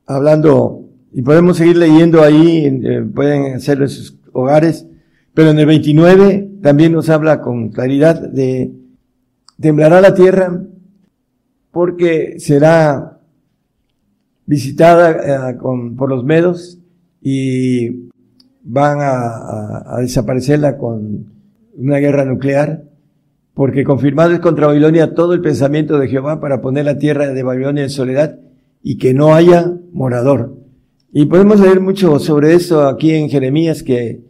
hablando, 0.10 0.90
y 1.14 1.22
podemos 1.22 1.58
seguir 1.58 1.78
leyendo 1.78 2.24
ahí, 2.24 2.66
eh, 2.66 3.06
pueden 3.14 3.54
hacerlo 3.54 3.86
en 3.86 3.90
sus 3.90 4.18
hogares, 4.34 4.88
pero 5.36 5.52
en 5.52 5.60
el 5.60 5.68
29 5.68 6.50
también 6.64 6.94
nos 6.94 7.10
habla 7.10 7.42
con 7.42 7.70
claridad 7.70 8.20
de 8.20 8.74
temblará 9.62 10.02
la 10.02 10.16
tierra 10.16 10.64
porque 11.70 12.40
será 12.40 13.20
visitada 14.48 15.52
eh, 15.52 15.58
con, 15.58 15.96
por 15.96 16.10
los 16.10 16.24
medos 16.24 16.80
y 17.22 18.10
van 18.64 19.00
a, 19.02 19.96
a, 19.96 20.00
desaparecerla 20.02 20.78
con 20.78 21.26
una 21.76 21.98
guerra 21.98 22.26
nuclear, 22.26 22.84
porque 23.54 23.84
confirmado 23.84 24.34
es 24.34 24.40
contra 24.40 24.68
Babilonia 24.68 25.14
todo 25.14 25.34
el 25.34 25.42
pensamiento 25.42 26.00
de 26.00 26.08
Jehová 26.08 26.40
para 26.40 26.62
poner 26.62 26.86
la 26.86 26.98
tierra 26.98 27.28
de 27.28 27.44
Babilonia 27.44 27.84
en 27.84 27.90
soledad 27.90 28.40
y 28.82 28.98
que 28.98 29.14
no 29.14 29.34
haya 29.34 29.74
morador. 29.92 30.56
Y 31.12 31.26
podemos 31.26 31.60
leer 31.60 31.82
mucho 31.82 32.20
sobre 32.20 32.54
eso 32.54 32.88
aquí 32.88 33.12
en 33.12 33.30
Jeremías, 33.30 33.84
que 33.84 34.22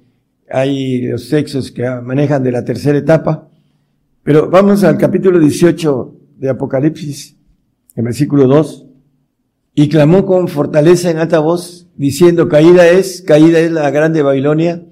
hay 0.49 1.01
los 1.03 1.25
sexos 1.25 1.71
que 1.71 1.87
manejan 2.01 2.43
de 2.43 2.51
la 2.51 2.63
tercera 2.63 2.97
etapa. 2.97 3.49
Pero 4.23 4.49
vamos 4.49 4.83
al 4.83 4.97
capítulo 4.97 5.39
18 5.39 6.15
de 6.37 6.49
Apocalipsis, 6.49 7.35
en 7.95 8.05
versículo 8.05 8.47
2. 8.47 8.88
Y 9.79 9.87
clamó 9.87 10.25
con 10.25 10.49
fortaleza 10.49 11.09
en 11.09 11.19
alta 11.19 11.39
voz, 11.39 11.87
diciendo, 11.95 12.49
caída 12.49 12.89
es, 12.89 13.21
caída 13.21 13.61
es 13.61 13.71
la 13.71 13.89
grande 13.91 14.21
Babilonia, 14.21 14.83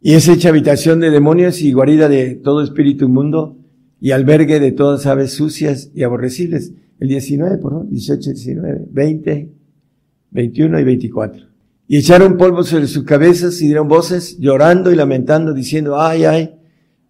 y 0.00 0.14
es 0.14 0.28
hecha 0.28 0.48
habitación 0.48 0.98
de 1.00 1.10
demonios 1.10 1.60
y 1.60 1.72
guarida 1.72 2.08
de 2.08 2.34
todo 2.36 2.62
espíritu 2.62 3.04
inmundo, 3.04 3.58
y 4.00 4.12
albergue 4.12 4.60
de 4.60 4.72
todas 4.72 5.04
aves 5.04 5.34
sucias 5.34 5.90
y 5.94 6.04
aborrecibles 6.04 6.72
el 7.00 7.08
19, 7.08 7.58
por 7.58 7.72
favor, 7.72 7.88
18, 7.90 8.30
19, 8.30 8.86
20, 8.92 9.52
21 10.30 10.80
y 10.80 10.84
24. 10.84 11.46
Y 11.86 11.98
echaron 11.98 12.38
polvo 12.38 12.62
sobre 12.64 12.86
sus 12.86 13.04
cabezas 13.04 13.60
y 13.60 13.66
dieron 13.66 13.88
voces 13.88 14.38
llorando 14.38 14.90
y 14.90 14.96
lamentando 14.96 15.52
diciendo, 15.52 16.00
ay, 16.00 16.24
ay, 16.24 16.54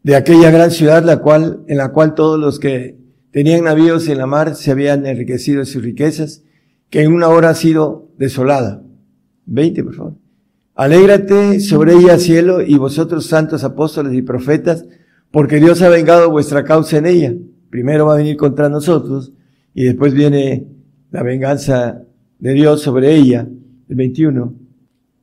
de 0.03 0.17
aquella 0.17 0.51
gran 0.51 0.73
ciudad 0.73 1.05
la 1.05 1.19
cual, 1.19 1.63
en 1.69 1.77
la 1.77 1.93
cual 1.93 2.17
todos 2.17 2.41
los 2.41 2.59
que 2.59 2.99
tenían 3.31 3.63
navíos 3.63 4.09
en 4.09 4.19
la 4.19 4.27
mar 4.27 4.57
se 4.57 4.73
habían 4.73 5.07
enriquecido 5.07 5.61
de 5.61 5.67
sus 5.67 5.85
riquezas, 5.85 6.43
que 6.91 7.03
en 7.03 7.13
una 7.13 7.29
hora 7.29 7.51
ha 7.51 7.55
sido 7.55 8.09
desolada. 8.19 8.83
20, 9.47 9.85
por 9.85 9.95
favor. 9.95 10.15
Alégrate 10.75 11.61
sobre 11.61 11.95
ella, 11.95 12.19
cielo, 12.19 12.61
y 12.61 12.77
vosotros 12.77 13.27
santos 13.27 13.63
apóstoles 13.63 14.13
y 14.15 14.23
profetas, 14.23 14.85
porque 15.31 15.57
Dios 15.57 15.83
ha 15.83 15.89
vengado 15.89 16.31
vuestra 16.31 16.65
causa 16.65 16.99
en 16.99 17.07
ella. 17.07 17.35
Primero 17.71 18.07
va 18.07 18.15
a 18.15 18.19
venir 18.19 18.37
contra 18.37 18.69
nosotros, 18.69 19.33
y 19.73 19.85
después 19.85 20.15
viene 20.15 20.67
la 21.11 21.23
venganza 21.23 22.03
de 22.39 22.53
Dios 22.53 22.83
sobre 22.83 23.15
ella, 23.15 23.47
el 23.89 23.97
21. 23.97 24.55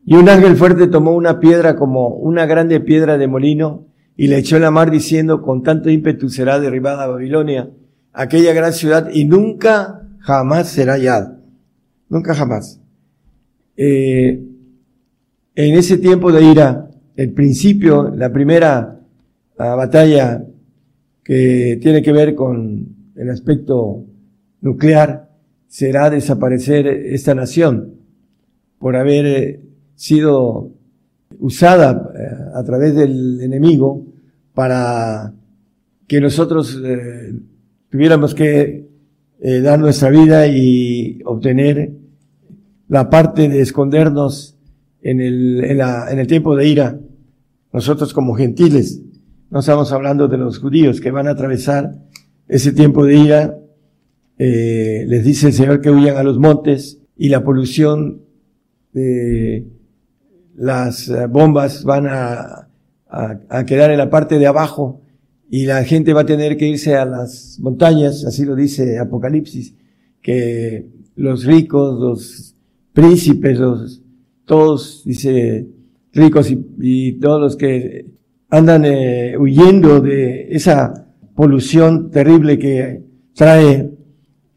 Y 0.05 0.15
un 0.15 0.29
ángel 0.29 0.55
fuerte 0.55 0.87
tomó 0.87 1.15
una 1.15 1.39
piedra 1.39 1.75
como 1.75 2.07
una 2.07 2.45
grande 2.45 2.79
piedra 2.79 3.17
de 3.17 3.27
molino 3.27 3.85
y 4.15 4.27
le 4.27 4.37
echó 4.37 4.55
en 4.55 4.63
la 4.63 4.71
mar 4.71 4.91
diciendo, 4.91 5.41
con 5.41 5.63
tanto 5.63 5.89
ímpetu 5.89 6.29
será 6.29 6.59
derribada 6.59 7.07
Babilonia, 7.07 7.69
aquella 8.13 8.53
gran 8.53 8.73
ciudad, 8.73 9.09
y 9.13 9.25
nunca 9.25 10.07
jamás 10.19 10.69
será 10.69 10.93
hallada. 10.93 11.40
Nunca 12.11 12.35
jamás. 12.35 12.77
Eh, 13.77 14.43
en 15.55 15.75
ese 15.75 15.97
tiempo 15.97 16.29
de 16.33 16.43
ira, 16.43 16.91
el 17.15 17.31
principio, 17.31 18.09
la 18.13 18.33
primera 18.33 18.99
batalla 19.57 20.43
que 21.23 21.79
tiene 21.81 22.01
que 22.01 22.11
ver 22.11 22.35
con 22.35 23.13
el 23.15 23.29
aspecto 23.29 24.03
nuclear 24.59 25.29
será 25.67 26.09
desaparecer 26.09 26.85
esta 26.85 27.33
nación 27.33 27.93
por 28.77 28.97
haber 28.97 29.25
eh, 29.25 29.61
sido 29.95 30.69
usada 31.39 32.11
eh, 32.13 32.27
a 32.55 32.63
través 32.65 32.93
del 32.93 33.39
enemigo 33.39 34.05
para 34.53 35.33
que 36.07 36.19
nosotros 36.19 36.77
tuviéramos 37.89 38.35
que 38.35 38.85
dar 39.63 39.79
nuestra 39.79 40.09
vida 40.09 40.45
y 40.45 41.21
obtener 41.23 42.00
la 42.91 43.09
parte 43.09 43.47
de 43.47 43.61
escondernos 43.61 44.57
en 45.01 45.21
el, 45.21 45.63
en, 45.63 45.77
la, 45.77 46.11
en 46.11 46.19
el 46.19 46.27
tiempo 46.27 46.57
de 46.57 46.67
ira. 46.67 46.99
Nosotros 47.71 48.13
como 48.13 48.35
gentiles, 48.35 49.01
no 49.49 49.61
estamos 49.61 49.93
hablando 49.93 50.27
de 50.27 50.37
los 50.37 50.59
judíos 50.59 50.99
que 50.99 51.09
van 51.09 51.25
a 51.29 51.31
atravesar 51.31 51.93
ese 52.49 52.73
tiempo 52.73 53.05
de 53.05 53.15
ira 53.15 53.57
eh, 54.37 55.05
les 55.07 55.23
dice 55.23 55.47
el 55.47 55.53
Señor 55.53 55.79
que 55.79 55.89
huyan 55.89 56.17
a 56.17 56.23
los 56.23 56.37
montes 56.37 56.99
y 57.15 57.29
la 57.29 57.45
polución 57.45 58.23
de 58.91 59.67
las 60.57 61.07
eh, 61.07 61.27
bombas 61.27 61.85
van 61.85 62.07
a, 62.07 62.67
a, 63.07 63.65
quedar 63.65 63.91
en 63.91 63.99
la 63.99 64.09
parte 64.09 64.37
de 64.37 64.47
abajo 64.47 64.99
y 65.49 65.65
la 65.65 65.85
gente 65.85 66.11
va 66.11 66.21
a 66.21 66.25
tener 66.25 66.57
que 66.57 66.67
irse 66.67 66.97
a 66.97 67.05
las 67.05 67.57
montañas, 67.61 68.25
así 68.25 68.43
lo 68.43 68.53
dice 68.53 68.99
Apocalipsis, 68.99 69.75
que 70.21 70.89
los 71.15 71.45
ricos, 71.45 71.97
los 71.97 72.51
príncipes, 72.93 73.59
los, 73.59 74.01
todos, 74.45 75.03
dice, 75.05 75.67
ricos 76.13 76.51
y, 76.51 77.13
todos 77.13 77.39
los 77.39 77.55
que 77.55 78.05
andan 78.49 78.83
eh, 78.85 79.37
huyendo 79.37 80.01
de 80.01 80.47
esa 80.51 81.07
polución 81.35 82.11
terrible 82.11 82.59
que 82.59 83.03
trae 83.33 83.89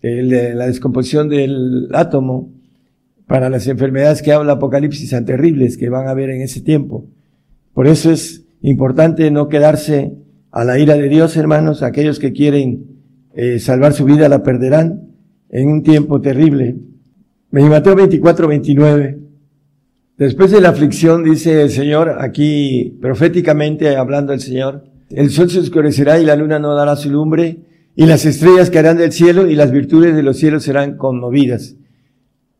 la 0.02 0.66
descomposición 0.66 1.30
del 1.30 1.88
átomo 1.94 2.52
para 3.26 3.48
las 3.48 3.66
enfermedades 3.68 4.20
que 4.20 4.32
habla 4.32 4.54
Apocalipsis 4.54 5.10
tan 5.10 5.24
terribles 5.24 5.78
que 5.78 5.88
van 5.88 6.08
a 6.08 6.10
haber 6.10 6.30
en 6.30 6.42
ese 6.42 6.60
tiempo. 6.60 7.06
Por 7.72 7.86
eso 7.86 8.10
es 8.10 8.44
importante 8.60 9.30
no 9.30 9.48
quedarse 9.48 10.12
a 10.50 10.64
la 10.64 10.78
ira 10.78 10.96
de 10.96 11.08
Dios, 11.08 11.36
hermanos. 11.36 11.82
Aquellos 11.82 12.18
que 12.18 12.32
quieren 12.32 13.00
eh, 13.34 13.58
salvar 13.58 13.92
su 13.92 14.04
vida 14.04 14.28
la 14.28 14.42
perderán 14.42 15.08
en 15.48 15.68
un 15.68 15.82
tiempo 15.82 16.20
terrible. 16.20 16.76
Mateo 17.62 17.94
24, 17.94 18.48
29. 18.48 19.20
Después 20.18 20.50
de 20.50 20.60
la 20.60 20.70
aflicción, 20.70 21.22
dice 21.22 21.62
el 21.62 21.70
Señor, 21.70 22.16
aquí 22.18 22.98
proféticamente 23.00 23.96
hablando 23.96 24.32
el 24.32 24.40
Señor, 24.40 24.84
el 25.10 25.30
sol 25.30 25.48
se 25.50 25.60
oscurecerá 25.60 26.18
y 26.18 26.24
la 26.24 26.34
luna 26.34 26.58
no 26.58 26.74
dará 26.74 26.96
su 26.96 27.10
lumbre, 27.10 27.60
y 27.94 28.06
las 28.06 28.26
estrellas 28.26 28.70
caerán 28.70 28.96
del 28.96 29.12
cielo 29.12 29.48
y 29.48 29.54
las 29.54 29.70
virtudes 29.70 30.16
de 30.16 30.24
los 30.24 30.36
cielos 30.36 30.64
serán 30.64 30.96
conmovidas. 30.96 31.76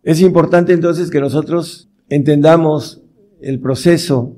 Es 0.05 0.21
importante 0.21 0.73
entonces 0.73 1.11
que 1.11 1.21
nosotros 1.21 1.91
entendamos 2.09 3.03
el 3.41 3.59
proceso 3.59 4.37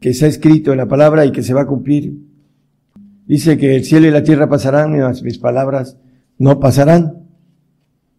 que 0.00 0.08
ha 0.08 0.26
escrito 0.26 0.72
en 0.72 0.78
la 0.78 0.88
palabra 0.88 1.24
y 1.24 1.30
que 1.30 1.44
se 1.44 1.54
va 1.54 1.62
a 1.62 1.66
cumplir. 1.66 2.18
Dice 3.26 3.56
que 3.58 3.76
el 3.76 3.84
cielo 3.84 4.08
y 4.08 4.10
la 4.10 4.24
tierra 4.24 4.48
pasarán, 4.48 4.96
mis 5.22 5.38
palabras 5.38 5.98
no 6.36 6.58
pasarán. 6.58 7.28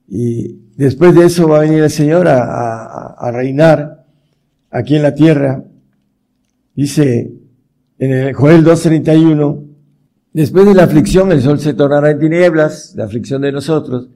Y 0.08 0.65
después 0.76 1.16
de 1.16 1.26
eso 1.26 1.48
va 1.48 1.58
a 1.58 1.62
venir 1.62 1.84
el 1.84 1.90
Señor 1.90 2.28
a, 2.28 3.16
a 3.18 3.32
reinar 3.32 4.06
aquí 4.70 4.96
en 4.96 5.04
la 5.04 5.14
tierra. 5.14 5.64
Dice 6.76 7.32
en 7.98 8.12
el 8.12 8.34
Joel 8.34 8.64
2.31, 8.64 9.64
después 10.34 10.66
de 10.66 10.74
la 10.74 10.84
aflicción 10.84 11.32
el 11.32 11.42
sol 11.42 11.60
se 11.60 11.74
tornará 11.74 12.12
en 12.12 12.20
tinieblas, 12.20 12.94
la 12.96 13.06
aflicción 13.06 13.42
de 13.42 13.52
nosotros, 13.52 14.10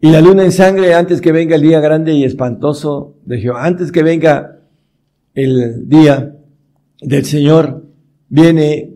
y 0.00 0.10
la 0.10 0.20
luna 0.20 0.44
en 0.44 0.52
sangre 0.52 0.94
antes 0.94 1.20
que 1.20 1.30
venga 1.30 1.54
el 1.54 1.62
día 1.62 1.78
grande 1.78 2.12
y 2.12 2.24
espantoso 2.24 3.18
de 3.24 3.38
Jehová, 3.38 3.64
antes 3.64 3.92
que 3.92 4.02
venga 4.02 4.58
el 5.34 5.88
día 5.88 6.34
del 7.00 7.24
Señor, 7.24 7.86
viene 8.28 8.94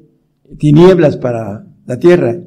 tinieblas 0.59 1.17
para 1.17 1.65
la 1.87 1.99
tierra. 1.99 2.39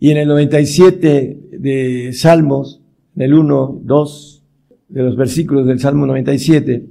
Y 0.00 0.10
en 0.10 0.16
el 0.16 0.28
97 0.28 1.38
de 1.58 2.12
Salmos, 2.12 2.82
en 3.18 3.22
el 3.22 3.34
1, 3.34 3.80
2 3.82 4.44
de 4.90 5.02
los 5.02 5.16
versículos 5.16 5.66
del 5.66 5.80
Salmo 5.80 6.06
97, 6.06 6.86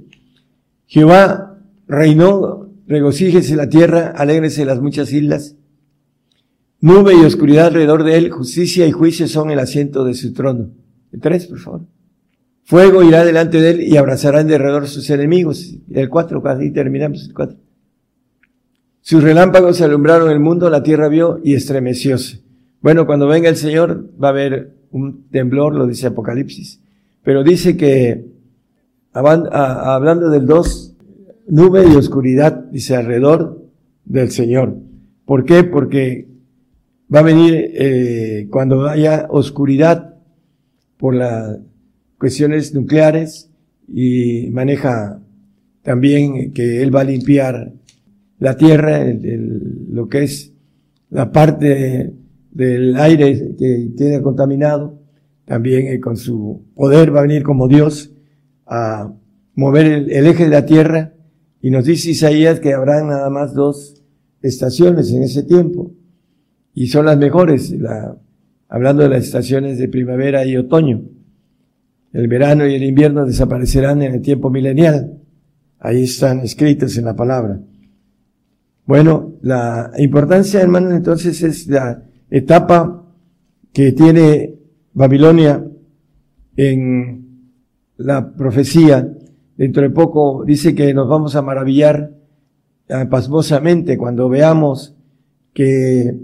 Jehová 0.84 1.58
reinó, 1.86 2.68
regocíjese 2.86 3.56
la 3.56 3.70
tierra, 3.70 4.12
alégrese 4.14 4.66
las 4.66 4.78
muchas 4.78 5.10
islas. 5.10 5.56
Nube 6.82 7.14
y 7.14 7.24
oscuridad 7.24 7.68
alrededor 7.68 8.04
de 8.04 8.18
él, 8.18 8.30
justicia 8.30 8.86
y 8.86 8.92
juicio 8.92 9.26
son 9.26 9.50
el 9.50 9.58
asiento 9.58 10.04
de 10.04 10.12
su 10.12 10.34
trono. 10.34 10.68
El 11.12 11.20
tres, 11.20 11.46
por 11.46 11.60
favor. 11.60 11.80
Fuego 12.62 13.02
irá 13.02 13.24
delante 13.24 13.62
de 13.62 13.70
él 13.70 13.80
y 13.80 13.96
abrazará 13.96 14.42
en 14.42 14.48
derredor 14.48 14.86
sus 14.86 15.08
enemigos. 15.08 15.76
El 15.90 16.10
cuatro, 16.10 16.42
casi 16.42 16.70
terminamos 16.70 17.24
el 17.26 17.32
cuatro. 17.32 17.56
Sus 19.00 19.22
relámpagos 19.22 19.80
alumbraron 19.80 20.30
el 20.30 20.40
mundo, 20.40 20.68
la 20.68 20.82
tierra 20.82 21.08
vio 21.08 21.40
y 21.42 21.54
estremecióse. 21.54 22.42
Bueno, 22.82 23.06
cuando 23.06 23.26
venga 23.26 23.48
el 23.48 23.56
Señor 23.56 24.10
va 24.22 24.28
a 24.28 24.32
haber 24.32 24.77
un 24.90 25.28
temblor, 25.30 25.74
lo 25.74 25.86
dice 25.86 26.06
Apocalipsis. 26.06 26.80
Pero 27.22 27.44
dice 27.44 27.76
que 27.76 28.24
hablando 29.12 30.30
del 30.30 30.46
dos, 30.46 30.94
nube 31.48 31.84
y 31.86 31.96
oscuridad, 31.96 32.64
dice 32.70 32.96
alrededor 32.96 33.62
del 34.04 34.30
Señor. 34.30 34.76
¿Por 35.24 35.44
qué? 35.44 35.64
Porque 35.64 36.28
va 37.14 37.20
a 37.20 37.22
venir 37.22 37.54
eh, 37.74 38.48
cuando 38.50 38.86
haya 38.86 39.26
oscuridad 39.30 40.14
por 40.96 41.14
las 41.14 41.58
cuestiones 42.18 42.74
nucleares 42.74 43.50
y 43.86 44.48
maneja 44.50 45.20
también 45.82 46.52
que 46.52 46.82
Él 46.82 46.94
va 46.94 47.02
a 47.02 47.04
limpiar 47.04 47.72
la 48.38 48.56
tierra, 48.56 49.04
lo 49.90 50.08
que 50.08 50.24
es 50.24 50.52
la 51.10 51.32
parte 51.32 52.12
del 52.58 52.96
aire 52.96 53.54
que 53.56 53.92
tiene 53.96 54.20
contaminado, 54.20 54.98
también 55.44 55.86
eh, 55.86 56.00
con 56.00 56.16
su 56.16 56.64
poder 56.74 57.14
va 57.14 57.20
a 57.20 57.22
venir 57.22 57.44
como 57.44 57.68
Dios 57.68 58.12
a 58.66 59.14
mover 59.54 59.86
el, 59.86 60.26
eje 60.26 60.44
de 60.44 60.50
la 60.50 60.66
tierra 60.66 61.14
y 61.62 61.70
nos 61.70 61.84
dice 61.84 62.10
Isaías 62.10 62.58
que 62.58 62.74
habrá 62.74 63.04
nada 63.04 63.30
más 63.30 63.54
dos 63.54 64.02
estaciones 64.42 65.12
en 65.12 65.22
ese 65.22 65.44
tiempo 65.44 65.92
y 66.74 66.88
son 66.88 67.06
las 67.06 67.16
mejores, 67.16 67.70
la, 67.70 68.18
hablando 68.68 69.04
de 69.04 69.10
las 69.10 69.24
estaciones 69.24 69.78
de 69.78 69.88
primavera 69.88 70.44
y 70.44 70.56
otoño. 70.56 71.04
El 72.12 72.26
verano 72.26 72.66
y 72.66 72.74
el 72.74 72.82
invierno 72.82 73.24
desaparecerán 73.24 74.02
en 74.02 74.14
el 74.14 74.20
tiempo 74.20 74.50
milenial. 74.50 75.20
Ahí 75.78 76.02
están 76.02 76.40
escritos 76.40 76.98
en 76.98 77.04
la 77.04 77.14
palabra. 77.14 77.60
Bueno, 78.84 79.34
la 79.42 79.92
importancia, 79.98 80.60
hermanos, 80.60 80.94
entonces 80.94 81.40
es 81.42 81.68
la 81.68 82.07
etapa 82.30 83.04
que 83.72 83.92
tiene 83.92 84.54
Babilonia 84.92 85.64
en 86.56 87.52
la 87.96 88.32
profecía. 88.32 89.08
Dentro 89.56 89.82
de 89.82 89.90
poco 89.90 90.44
dice 90.44 90.74
que 90.74 90.92
nos 90.94 91.08
vamos 91.08 91.36
a 91.36 91.42
maravillar 91.42 92.12
eh, 92.88 93.06
pasmosamente 93.10 93.98
cuando 93.98 94.28
veamos 94.28 94.96
que 95.52 96.16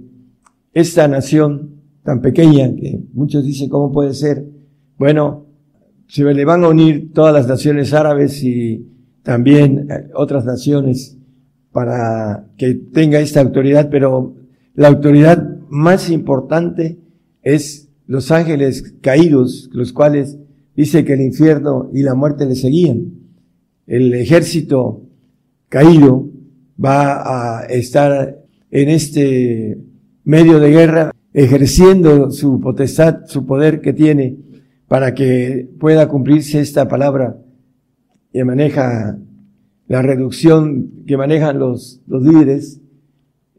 esta 0.72 1.08
nación 1.08 1.82
tan 2.02 2.20
pequeña, 2.20 2.74
que 2.74 3.00
muchos 3.12 3.44
dicen 3.44 3.68
cómo 3.68 3.90
puede 3.90 4.14
ser, 4.14 4.44
bueno, 4.98 5.46
se 6.06 6.22
le 6.22 6.44
van 6.44 6.64
a 6.64 6.68
unir 6.68 7.12
todas 7.12 7.32
las 7.32 7.48
naciones 7.48 7.92
árabes 7.92 8.42
y 8.42 8.86
también 9.22 9.88
eh, 9.90 10.10
otras 10.14 10.44
naciones 10.44 11.16
para 11.72 12.46
que 12.56 12.74
tenga 12.74 13.18
esta 13.18 13.40
autoridad, 13.40 13.88
pero 13.90 14.34
la 14.74 14.88
autoridad 14.88 15.53
más 15.74 16.08
importante 16.08 16.98
es 17.42 17.88
los 18.06 18.30
ángeles 18.30 18.94
caídos, 19.00 19.68
los 19.72 19.92
cuales 19.92 20.38
dice 20.76 21.04
que 21.04 21.14
el 21.14 21.20
infierno 21.20 21.90
y 21.92 22.02
la 22.02 22.14
muerte 22.14 22.46
le 22.46 22.54
seguían. 22.54 23.12
El 23.86 24.14
ejército 24.14 25.02
caído 25.68 26.28
va 26.82 27.58
a 27.58 27.64
estar 27.64 28.38
en 28.70 28.88
este 28.88 29.78
medio 30.22 30.60
de 30.60 30.70
guerra 30.70 31.10
ejerciendo 31.32 32.30
su 32.30 32.60
potestad, 32.60 33.26
su 33.26 33.44
poder 33.44 33.80
que 33.80 33.92
tiene 33.92 34.36
para 34.86 35.12
que 35.12 35.68
pueda 35.80 36.08
cumplirse 36.08 36.60
esta 36.60 36.86
palabra 36.86 37.36
que 38.32 38.44
maneja 38.44 39.18
la 39.88 40.02
reducción 40.02 41.04
que 41.04 41.16
manejan 41.16 41.58
los, 41.58 42.00
los 42.06 42.22
líderes, 42.22 42.80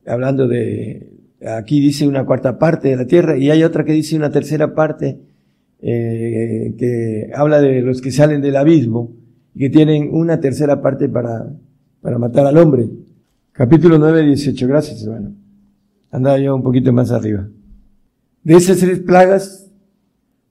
hablando 0.05 0.47
de, 0.47 1.14
aquí 1.47 1.79
dice 1.79 2.07
una 2.07 2.25
cuarta 2.25 2.57
parte 2.57 2.89
de 2.89 2.97
la 2.97 3.07
tierra 3.07 3.37
y 3.37 3.49
hay 3.49 3.63
otra 3.63 3.85
que 3.85 3.93
dice 3.93 4.15
una 4.15 4.31
tercera 4.31 4.73
parte 4.73 5.19
eh, 5.81 6.75
que 6.77 7.31
habla 7.33 7.61
de 7.61 7.81
los 7.81 8.01
que 8.01 8.11
salen 8.11 8.41
del 8.41 8.55
abismo 8.55 9.11
y 9.53 9.59
que 9.59 9.69
tienen 9.69 10.09
una 10.11 10.39
tercera 10.39 10.81
parte 10.81 11.09
para, 11.09 11.47
para 12.01 12.17
matar 12.17 12.45
al 12.45 12.57
hombre. 12.57 12.87
Capítulo 13.51 13.97
9, 13.97 14.23
18. 14.23 14.67
Gracias, 14.67 15.03
hermano. 15.03 15.33
Andaba 16.11 16.37
yo 16.39 16.55
un 16.55 16.63
poquito 16.63 16.91
más 16.91 17.11
arriba. 17.11 17.47
De 18.43 18.55
esas 18.55 18.77
tres 18.79 18.99
plagas 18.99 19.71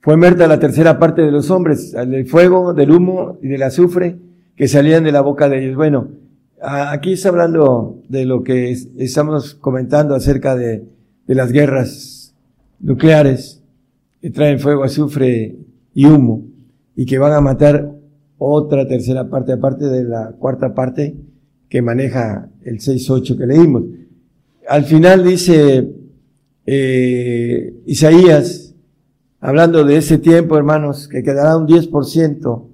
fue 0.00 0.16
muerta 0.16 0.46
la 0.46 0.58
tercera 0.58 0.98
parte 0.98 1.22
de 1.22 1.30
los 1.30 1.50
hombres, 1.50 1.92
del 1.92 2.26
fuego, 2.26 2.74
del 2.74 2.90
humo 2.90 3.38
y 3.42 3.48
del 3.48 3.62
azufre 3.62 4.18
que 4.56 4.68
salían 4.68 5.04
de 5.04 5.12
la 5.12 5.20
boca 5.20 5.48
de 5.48 5.64
ellos. 5.64 5.76
Bueno, 5.76 6.08
aquí 6.64 7.12
está 7.12 7.28
hablando 7.28 8.02
de 8.08 8.24
lo 8.24 8.42
que 8.42 8.72
estamos 8.98 9.54
comentando 9.54 10.14
acerca 10.14 10.56
de, 10.56 10.84
las 11.26 11.52
guerras 11.52 12.34
nucleares 12.80 13.62
que 14.20 14.30
traen 14.30 14.58
fuego, 14.58 14.84
azufre 14.84 15.56
y 15.94 16.04
humo 16.04 16.44
y 16.94 17.06
que 17.06 17.18
van 17.18 17.32
a 17.32 17.40
matar 17.40 17.92
otra 18.36 18.86
tercera 18.86 19.28
parte 19.30 19.52
aparte 19.52 19.86
de 19.86 20.04
la 20.04 20.32
cuarta 20.32 20.74
parte 20.74 21.16
que 21.68 21.80
maneja 21.80 22.50
el 22.62 22.78
6.8 22.78 23.38
que 23.38 23.46
leímos. 23.46 23.84
Al 24.68 24.84
final 24.84 25.24
dice 25.24 25.90
eh, 26.66 27.74
Isaías, 27.86 28.74
hablando 29.40 29.84
de 29.84 29.96
ese 29.96 30.18
tiempo, 30.18 30.56
hermanos, 30.56 31.08
que 31.08 31.22
quedará 31.22 31.56
un 31.56 31.66
10% 31.66 32.64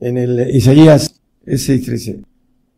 en 0.00 0.18
el 0.18 0.56
Isaías 0.56 1.20
6.13. 1.46 2.24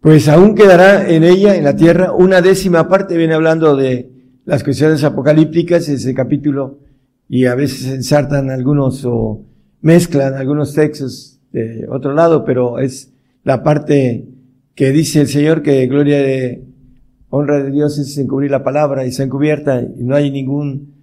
Pues 0.07 0.29
aún 0.29 0.55
quedará 0.55 1.11
en 1.11 1.25
ella, 1.25 1.57
en 1.57 1.65
la 1.65 1.75
tierra, 1.75 2.13
una 2.13 2.41
décima 2.41 2.89
parte, 2.89 3.17
viene 3.17 3.35
hablando 3.35 3.75
de 3.75 4.09
las 4.45 4.63
cuestiones 4.63 5.03
apocalípticas, 5.03 5.89
ese 5.89 6.15
capítulo, 6.15 6.79
y 7.29 7.47
a 7.47 7.57
veces 7.57 7.89
ensartan 7.89 8.51
algunos 8.51 9.05
o 9.05 9.43
mezclan 9.81 10.35
algunos 10.35 10.75
textos 10.75 11.41
de 11.51 11.89
otro 11.91 12.15
lado, 12.15 12.45
pero 12.45 12.79
es 12.79 13.13
la 13.43 13.65
parte 13.65 14.29
que 14.77 14.93
dice 14.93 15.23
el 15.23 15.27
Señor 15.27 15.63
que 15.63 15.89
gloria 15.89 16.19
de 16.19 16.63
honra 17.29 17.65
de 17.65 17.73
Dios 17.73 17.99
es 17.99 18.17
encubrir 18.17 18.53
la 18.53 18.63
palabra 18.63 19.05
y 19.07 19.11
se 19.11 19.25
encubierta 19.25 19.83
y 19.83 20.05
no 20.05 20.15
hay 20.15 20.31
ningún 20.31 20.95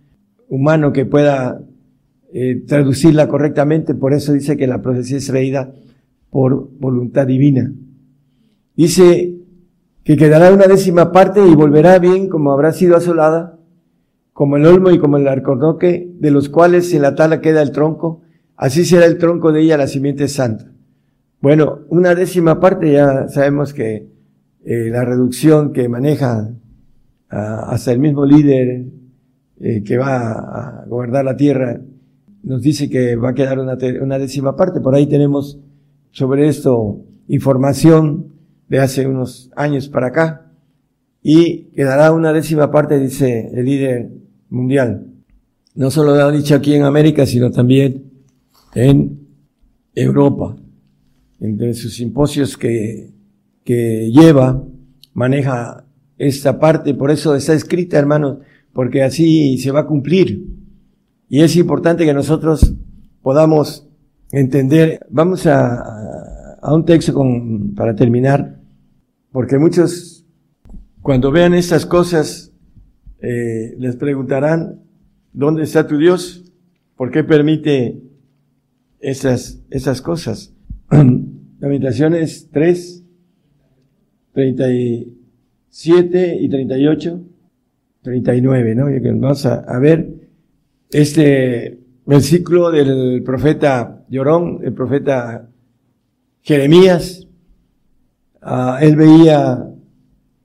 humano 0.48 0.94
que 0.94 1.06
pueda 1.06 1.62
eh, 2.32 2.64
traducirla 2.66 3.28
correctamente, 3.28 3.96
por 3.96 4.14
eso 4.14 4.32
dice 4.32 4.56
que 4.56 4.66
la 4.66 4.82
profecía 4.82 5.18
es 5.18 5.28
reída 5.28 5.74
por 6.30 6.70
voluntad 6.80 7.28
divina. 7.28 7.70
Dice 8.76 9.36
que 10.04 10.18
quedará 10.18 10.52
una 10.54 10.68
décima 10.68 11.12
parte 11.12 11.46
y 11.46 11.56
volverá 11.56 12.00
bien 12.00 12.28
como 12.28 12.52
habrá 12.52 12.72
sido 12.74 12.98
asolada, 12.98 13.60
como 14.34 14.58
el 14.58 14.66
olmo 14.66 14.90
y 14.90 15.00
como 15.00 15.18
el 15.18 15.28
arcornoque, 15.28 16.12
de 16.20 16.32
los 16.32 16.50
cuales 16.50 16.94
en 16.94 17.04
la 17.04 17.16
tala 17.16 17.40
queda 17.40 17.62
el 17.62 17.72
tronco, 17.72 18.22
así 18.58 18.84
será 18.84 19.06
el 19.06 19.18
tronco 19.18 19.52
de 19.52 19.62
ella 19.62 19.78
la 19.78 19.88
simiente 19.88 20.28
santa. 20.28 20.72
Bueno, 21.40 21.80
una 21.90 22.16
décima 22.16 22.60
parte 22.60 22.92
ya 22.92 23.28
sabemos 23.28 23.74
que 23.74 24.08
eh, 24.66 24.90
la 24.90 25.06
reducción 25.06 25.72
que 25.74 25.88
maneja 25.90 26.50
hasta 27.30 27.92
el 27.92 27.98
mismo 27.98 28.26
líder 28.26 28.86
eh, 29.60 29.84
que 29.84 29.98
va 29.98 30.32
a 30.32 30.86
gobernar 30.86 31.26
la 31.26 31.36
tierra 31.36 31.82
nos 32.44 32.62
dice 32.62 32.90
que 32.90 33.16
va 33.16 33.30
a 33.30 33.34
quedar 33.34 33.58
una 33.60 34.20
décima 34.20 34.56
parte. 34.56 34.82
Por 34.82 34.94
ahí 34.94 35.08
tenemos 35.08 35.60
sobre 36.12 36.48
esto 36.48 37.00
información 37.28 38.33
de 38.68 38.80
hace 38.80 39.08
unos 39.08 39.52
años 39.56 39.88
para 39.88 40.08
acá. 40.08 40.52
Y 41.22 41.66
quedará 41.76 42.12
una 42.12 42.34
décima 42.34 42.72
parte, 42.72 43.00
dice 43.00 43.50
el 43.54 43.66
líder 43.66 44.10
mundial. 44.50 45.08
No 45.76 45.90
solo 45.90 46.16
lo 46.16 46.22
ha 46.24 46.32
dicho 46.32 46.56
aquí 46.56 46.74
en 46.76 46.84
América, 46.84 47.26
sino 47.26 47.52
también 47.52 48.12
en 48.76 49.28
Europa. 49.96 50.56
Entre 51.40 51.74
sus 51.74 51.96
simposios 51.96 52.58
que, 52.58 53.12
que 53.64 54.12
lleva, 54.12 54.64
maneja 55.14 55.86
esta 56.18 56.60
parte, 56.60 56.94
por 56.94 57.12
eso 57.12 57.36
está 57.36 57.54
escrita, 57.54 57.98
hermanos, 57.98 58.40
porque 58.74 59.04
así 59.04 59.58
se 59.58 59.72
va 59.72 59.82
a 59.82 59.88
cumplir. 59.88 60.46
Y 61.30 61.42
es 61.42 61.56
importante 61.56 62.06
que 62.06 62.14
nosotros 62.14 62.74
podamos 63.22 63.88
entender. 64.32 65.06
Vamos 65.10 65.48
a, 65.48 65.84
a 66.64 66.74
un 66.74 66.86
texto 66.86 67.14
con, 67.14 67.76
para 67.76 67.96
terminar, 67.96 68.60
porque 69.32 69.60
muchos, 69.60 70.26
cuando 71.02 71.32
vean 71.32 71.54
estas 71.54 71.86
cosas, 71.86 72.52
eh, 73.20 73.76
les 73.78 73.98
preguntarán, 73.98 74.82
¿dónde 75.34 75.64
está 75.64 75.88
tu 75.88 75.98
Dios? 75.98 76.46
¿Por 76.96 77.12
qué 77.12 77.24
permite 77.24 78.02
esas, 79.00 79.62
esas 79.70 80.02
cosas? 80.02 80.54
Lamentaciones 81.60 82.50
3, 82.52 83.04
37 84.34 86.38
y 86.40 86.50
38, 86.50 87.22
39, 88.04 88.76
¿no? 88.76 88.86
Vamos 89.20 89.46
a, 89.46 89.56
a 89.56 89.80
ver 89.80 90.30
este 90.92 91.80
versículo 92.06 92.72
del 92.72 93.22
profeta 93.24 94.06
Llorón, 94.10 94.60
el 94.64 94.74
profeta 94.74 95.50
Jeremías. 96.44 97.26
Ah, 98.42 98.80
él 98.82 98.98
veía 98.98 99.66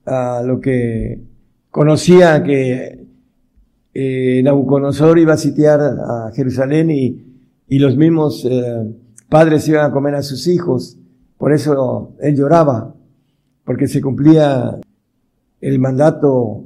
a 0.05 0.41
lo 0.45 0.61
que 0.61 1.21
conocía 1.69 2.41
que 2.41 3.05
eh, 3.93 4.41
Nabucodonosor 4.43 5.19
iba 5.19 5.33
a 5.33 5.37
sitiar 5.37 5.81
a 5.81 6.31
Jerusalén 6.33 6.89
y, 6.89 7.21
y 7.67 7.79
los 7.79 7.97
mismos 7.97 8.45
eh, 8.49 8.95
padres 9.27 9.67
iban 9.67 9.85
a 9.85 9.91
comer 9.91 10.15
a 10.15 10.23
sus 10.23 10.47
hijos. 10.47 10.97
Por 11.37 11.51
eso 11.51 12.15
él 12.21 12.35
lloraba, 12.35 12.95
porque 13.65 13.87
se 13.87 14.01
cumplía 14.01 14.79
el 15.59 15.79
mandato 15.79 16.63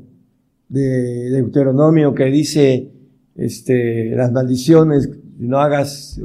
de 0.70 1.32
Deuteronomio 1.32 2.14
que 2.14 2.26
dice 2.26 2.92
este, 3.36 4.16
las 4.16 4.32
maldiciones, 4.32 5.10
no 5.40 5.60
hagas, 5.60 6.22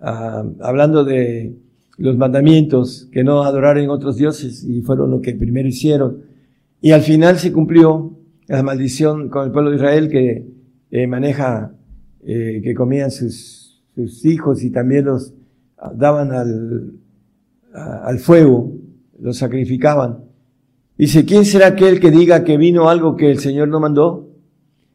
ah, 0.00 0.44
hablando 0.60 1.04
de 1.04 1.63
los 1.96 2.16
mandamientos, 2.16 3.08
que 3.12 3.24
no 3.24 3.42
adoraran 3.42 3.88
otros 3.88 4.16
dioses, 4.16 4.64
y 4.64 4.82
fueron 4.82 5.10
lo 5.10 5.20
que 5.20 5.34
primero 5.34 5.68
hicieron. 5.68 6.22
Y 6.80 6.92
al 6.92 7.02
final 7.02 7.38
se 7.38 7.52
cumplió 7.52 8.18
la 8.46 8.62
maldición 8.62 9.28
con 9.28 9.46
el 9.46 9.52
pueblo 9.52 9.70
de 9.70 9.76
Israel 9.76 10.08
que 10.08 10.46
eh, 10.90 11.06
maneja, 11.06 11.72
eh, 12.24 12.60
que 12.62 12.74
comían 12.74 13.10
sus, 13.10 13.82
sus, 13.94 14.24
hijos 14.24 14.62
y 14.62 14.70
también 14.70 15.06
los 15.06 15.32
daban 15.94 16.32
al, 16.32 16.92
al 17.72 18.18
fuego, 18.18 18.72
los 19.20 19.38
sacrificaban. 19.38 20.24
Dice, 20.96 21.24
¿quién 21.24 21.44
será 21.44 21.68
aquel 21.68 22.00
que 22.00 22.10
diga 22.10 22.44
que 22.44 22.56
vino 22.56 22.88
algo 22.88 23.16
que 23.16 23.30
el 23.30 23.38
Señor 23.38 23.68
no 23.68 23.80
mandó? 23.80 24.28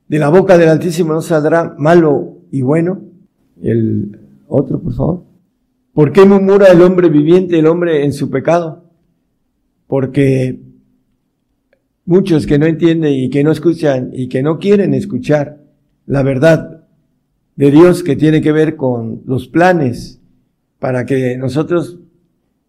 De 0.08 0.18
la 0.18 0.30
boca 0.30 0.58
del 0.58 0.70
Altísimo 0.70 1.14
no 1.14 1.22
saldrá 1.22 1.76
malo 1.78 2.38
y 2.52 2.62
bueno. 2.62 3.02
El 3.62 4.18
otro, 4.48 4.80
por 4.80 4.94
favor. 4.94 5.29
¿Por 6.00 6.14
qué 6.14 6.24
murmura 6.24 6.68
el 6.68 6.82
hombre 6.82 7.10
viviente, 7.10 7.60
el 7.60 7.68
hombre 7.68 8.06
en 8.06 8.14
su 8.14 8.30
pecado? 8.30 8.86
Porque 9.86 10.62
muchos 12.06 12.48
que 12.48 12.58
no 12.58 12.68
entienden 12.68 13.12
y 13.12 13.30
que 13.30 13.44
no 13.44 13.52
escuchan 13.52 14.12
y 14.14 14.30
que 14.30 14.42
no 14.42 14.60
quieren 14.60 14.94
escuchar 14.94 15.62
la 16.06 16.24
verdad 16.24 16.86
de 17.58 17.72
Dios 17.72 18.02
que 18.02 18.16
tiene 18.16 18.42
que 18.42 18.54
ver 18.54 18.78
con 18.78 19.24
los 19.26 19.50
planes 19.50 20.22
para 20.80 21.06
que 21.06 21.38
nosotros 21.38 22.00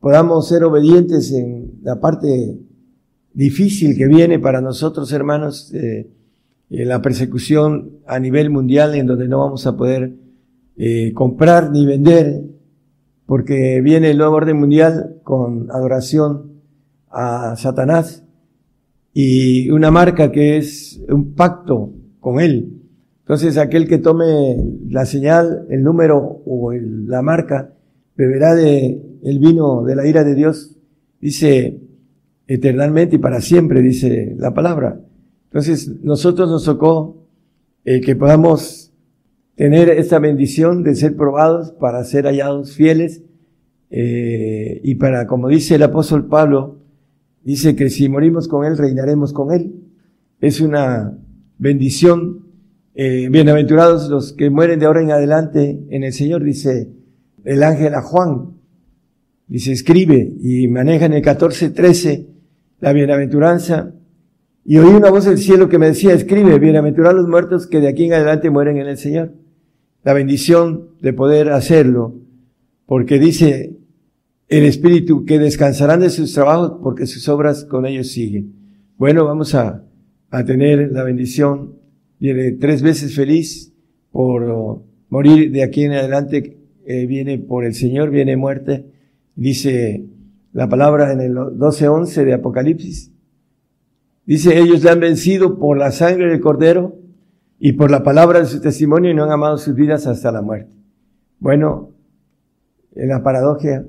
podamos 0.00 0.48
ser 0.48 0.64
obedientes 0.64 1.30
en 1.30 1.78
la 1.84 2.00
parte 2.00 2.58
difícil 3.32 3.96
que 3.96 4.08
viene 4.08 4.40
para 4.40 4.60
nosotros, 4.60 5.12
hermanos, 5.12 5.72
eh, 5.72 6.10
la 6.68 7.00
persecución 7.00 7.92
a 8.08 8.18
nivel 8.18 8.50
mundial 8.50 8.96
en 8.96 9.06
donde 9.06 9.28
no 9.28 9.38
vamos 9.38 9.68
a 9.68 9.76
poder 9.76 10.14
eh, 10.76 11.12
comprar 11.14 11.70
ni 11.70 11.86
vender, 11.86 12.58
porque 13.30 13.80
viene 13.80 14.10
el 14.10 14.18
nuevo 14.18 14.34
orden 14.34 14.58
mundial 14.58 15.20
con 15.22 15.70
adoración 15.70 16.62
a 17.08 17.54
Satanás 17.54 18.24
y 19.14 19.70
una 19.70 19.92
marca 19.92 20.32
que 20.32 20.56
es 20.56 21.00
un 21.08 21.34
pacto 21.36 21.92
con 22.18 22.40
él. 22.40 22.80
Entonces 23.20 23.56
aquel 23.56 23.86
que 23.86 23.98
tome 23.98 24.56
la 24.88 25.06
señal, 25.06 25.64
el 25.70 25.84
número 25.84 26.42
o 26.44 26.72
la 26.72 27.22
marca, 27.22 27.72
beberá 28.16 28.56
de 28.56 29.00
el 29.22 29.38
vino 29.38 29.84
de 29.84 29.94
la 29.94 30.08
ira 30.08 30.24
de 30.24 30.34
Dios, 30.34 30.76
dice 31.20 31.78
eternamente 32.48 33.14
y 33.14 33.20
para 33.20 33.40
siempre, 33.40 33.80
dice 33.80 34.34
la 34.38 34.54
palabra. 34.54 35.02
Entonces, 35.50 36.02
nosotros 36.02 36.50
nos 36.50 36.64
tocó 36.64 37.28
eh, 37.84 38.00
que 38.00 38.16
podamos 38.16 38.79
tener 39.60 39.90
esta 39.90 40.18
bendición 40.18 40.84
de 40.84 40.94
ser 40.94 41.16
probados 41.16 41.72
para 41.72 42.02
ser 42.04 42.24
hallados 42.24 42.72
fieles 42.74 43.24
eh, 43.90 44.80
y 44.82 44.94
para, 44.94 45.26
como 45.26 45.48
dice 45.48 45.74
el 45.74 45.82
apóstol 45.82 46.28
Pablo, 46.28 46.78
dice 47.44 47.76
que 47.76 47.90
si 47.90 48.08
morimos 48.08 48.48
con 48.48 48.64
Él, 48.64 48.78
reinaremos 48.78 49.34
con 49.34 49.52
Él. 49.52 49.74
Es 50.40 50.62
una 50.62 51.14
bendición. 51.58 52.46
Eh, 52.94 53.28
bienaventurados 53.30 54.08
los 54.08 54.32
que 54.32 54.48
mueren 54.48 54.80
de 54.80 54.86
ahora 54.86 55.02
en 55.02 55.10
adelante 55.10 55.78
en 55.90 56.04
el 56.04 56.14
Señor, 56.14 56.42
dice 56.42 56.88
el 57.44 57.62
ángel 57.62 57.94
a 57.94 58.00
Juan. 58.00 58.54
Dice, 59.46 59.72
escribe 59.72 60.36
y 60.40 60.68
maneja 60.68 61.04
en 61.04 61.12
el 61.12 61.22
14.13 61.22 62.28
la 62.80 62.94
bienaventuranza 62.94 63.92
y 64.64 64.78
oí 64.78 64.94
una 64.94 65.10
voz 65.10 65.26
del 65.26 65.36
cielo 65.36 65.68
que 65.68 65.78
me 65.78 65.88
decía, 65.88 66.14
escribe, 66.14 66.58
bienaventurados 66.58 67.18
los 67.18 67.28
muertos 67.28 67.66
que 67.66 67.80
de 67.80 67.88
aquí 67.88 68.04
en 68.04 68.14
adelante 68.14 68.48
mueren 68.48 68.78
en 68.78 68.86
el 68.86 68.96
Señor. 68.96 69.34
La 70.02 70.12
bendición 70.12 70.90
de 71.00 71.12
poder 71.12 71.50
hacerlo, 71.50 72.14
porque 72.86 73.18
dice 73.18 73.76
el 74.48 74.64
Espíritu 74.64 75.24
que 75.24 75.38
descansarán 75.38 76.00
de 76.00 76.10
sus 76.10 76.32
trabajos 76.32 76.78
porque 76.82 77.06
sus 77.06 77.28
obras 77.28 77.64
con 77.64 77.86
ellos 77.86 78.08
siguen. 78.08 78.54
Bueno, 78.96 79.24
vamos 79.24 79.54
a, 79.54 79.84
a 80.30 80.44
tener 80.44 80.90
la 80.92 81.04
bendición, 81.04 81.74
viene 82.18 82.52
tres 82.52 82.82
veces 82.82 83.14
feliz 83.14 83.72
por 84.10 84.82
morir 85.08 85.52
de 85.52 85.62
aquí 85.62 85.84
en 85.84 85.92
adelante, 85.92 86.56
eh, 86.86 87.06
viene 87.06 87.38
por 87.38 87.64
el 87.64 87.74
Señor, 87.74 88.10
viene 88.10 88.36
muerte, 88.36 88.86
dice 89.36 90.04
la 90.52 90.68
palabra 90.68 91.12
en 91.12 91.20
el 91.20 91.34
12.11 91.34 92.24
de 92.24 92.32
Apocalipsis, 92.34 93.12
Dice, 94.30 94.60
ellos 94.60 94.84
le 94.84 94.90
han 94.90 95.00
vencido 95.00 95.58
por 95.58 95.76
la 95.76 95.90
sangre 95.90 96.28
del 96.28 96.40
cordero 96.40 96.99
y 97.62 97.74
por 97.74 97.90
la 97.90 98.02
palabra 98.02 98.40
de 98.40 98.46
su 98.46 98.60
testimonio 98.60 99.14
no 99.14 99.24
han 99.24 99.32
amado 99.32 99.58
sus 99.58 99.74
vidas 99.74 100.06
hasta 100.06 100.32
la 100.32 100.40
muerte. 100.40 100.74
Bueno, 101.38 101.90
en 102.96 103.08
la 103.08 103.22
paradoja, 103.22 103.84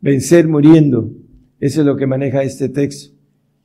vencer 0.00 0.48
muriendo, 0.48 1.10
eso 1.60 1.82
es 1.82 1.86
lo 1.86 1.96
que 1.96 2.06
maneja 2.06 2.42
este 2.42 2.70
texto, 2.70 3.14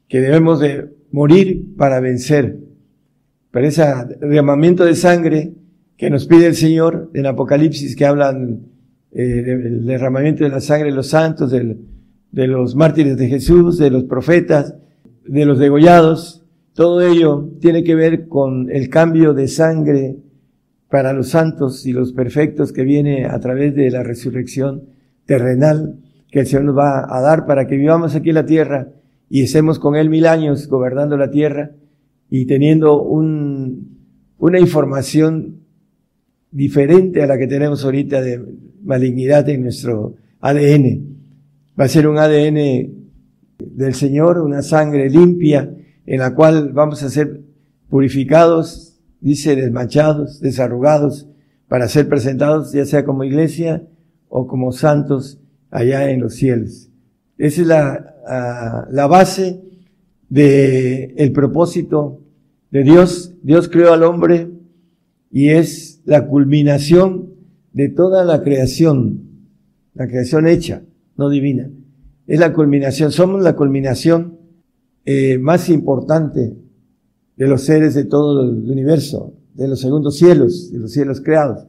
que 0.09 0.19
debemos 0.19 0.59
de 0.59 0.93
morir 1.11 1.75
para 1.77 2.01
vencer. 2.01 2.59
Pero 3.49 3.67
ese 3.67 3.85
derramamiento 4.19 4.83
de 4.83 4.95
sangre 4.95 5.53
que 5.95 6.09
nos 6.09 6.27
pide 6.27 6.47
el 6.47 6.55
Señor 6.55 7.09
en 7.13 7.25
Apocalipsis, 7.25 7.95
que 7.95 8.05
hablan 8.05 8.67
eh, 9.13 9.23
del 9.23 9.85
derramamiento 9.85 10.43
de 10.43 10.49
la 10.49 10.59
sangre 10.59 10.89
de 10.89 10.95
los 10.95 11.07
santos, 11.07 11.51
de 11.51 12.47
los 12.47 12.75
mártires 12.75 13.15
de 13.15 13.29
Jesús, 13.29 13.77
de 13.77 13.91
los 13.91 14.03
profetas, 14.03 14.75
de 15.25 15.45
los 15.45 15.57
degollados, 15.57 16.46
todo 16.78 17.01
ello 17.01 17.49
tiene 17.59 17.84
que 17.84 17.95
ver 17.95 18.28
con 18.28 18.69
el 18.69 18.88
cambio 18.89 19.34
de 19.34 19.47
sangre 19.47 20.17
para 20.91 21.11
los 21.11 21.30
santos 21.30 21.88
y 21.88 21.91
los 21.91 22.13
perfectos 22.13 22.71
que 22.71 22.84
viene 22.84 23.25
a 23.25 23.39
través 23.39 23.73
de 23.73 23.89
la 23.89 24.03
resurrección 24.03 24.84
terrenal 25.25 25.97
que 26.30 26.41
el 26.41 26.45
Señor 26.45 26.65
nos 26.65 26.78
va 26.78 27.07
a 27.09 27.19
dar 27.19 27.47
para 27.47 27.65
que 27.65 27.78
vivamos 27.78 28.13
aquí 28.13 28.30
en 28.30 28.36
la 28.36 28.45
tierra 28.45 28.89
y 29.28 29.41
estemos 29.41 29.80
con 29.80 29.95
Él 29.95 30.11
mil 30.11 30.28
años 30.28 30.67
gobernando 30.67 31.17
la 31.17 31.32
tierra 31.32 31.71
y 32.30 32.45
teniendo 32.45 33.01
un, 33.01 33.97
una 34.38 34.59
información 34.59 35.61
diferente 36.51 37.23
a 37.23 37.25
la 37.25 37.39
que 37.39 37.47
tenemos 37.47 37.84
ahorita 37.86 38.21
de 38.21 38.39
malignidad 38.84 39.49
en 39.49 39.63
nuestro 39.63 40.13
ADN. 40.41 41.07
Va 41.80 41.86
a 41.86 41.88
ser 41.88 42.07
un 42.07 42.19
ADN 42.19 42.93
del 43.57 43.95
Señor, 43.95 44.38
una 44.38 44.61
sangre 44.61 45.09
limpia 45.09 45.73
en 46.08 46.20
la 46.20 46.34
cual 46.34 46.72
vamos 46.74 47.03
a 47.03 47.10
ser 47.10 47.41
purificados, 47.89 48.99
dice, 49.20 49.55
desmanchados, 49.55 50.39
desarrugados, 50.39 51.28
para 51.68 51.89
ser 51.89 52.08
presentados 52.08 52.72
ya 52.72 52.86
sea 52.86 53.03
como 53.05 53.26
iglesia 53.26 53.86
o 54.30 54.47
como 54.47 54.72
santos 54.72 55.39
allá 55.70 56.10
en 56.10 56.22
los 56.22 56.36
cielos. 56.36 56.89
Esa 57.38 57.62
es 57.62 57.68
la, 57.68 58.16
ah, 58.26 58.88
la 58.89 59.05
base 59.08 59.62
de 60.30 61.14
el 61.18 61.34
propósito 61.34 62.22
de 62.72 62.84
Dios. 62.84 63.36
Dios 63.43 63.68
creó 63.68 63.93
al 63.93 64.03
hombre 64.03 64.49
y 65.30 65.49
es 65.49 66.01
la 66.05 66.28
culminación 66.28 67.34
de 67.74 67.89
toda 67.89 68.24
la 68.24 68.43
creación, 68.43 69.24
la 69.93 70.08
creación 70.08 70.47
hecha, 70.47 70.84
no 71.18 71.30
divina. 71.30 71.70
Es 72.28 72.39
la 72.39 72.53
culminación, 72.53 73.12
somos 73.12 73.43
la 73.43 73.58
culminación 73.58 74.36
eh, 75.10 75.38
más 75.38 75.70
importante 75.70 76.53
de 77.38 77.47
los 77.47 77.62
seres 77.62 77.95
de 77.95 78.03
todo 78.03 78.43
el 78.43 78.70
universo, 78.70 79.34
de 79.53 79.70
los 79.70 79.80
segundos 79.80 80.18
cielos, 80.18 80.70
de 80.70 80.80
los 80.80 80.91
cielos 80.91 81.22
creados. 81.22 81.66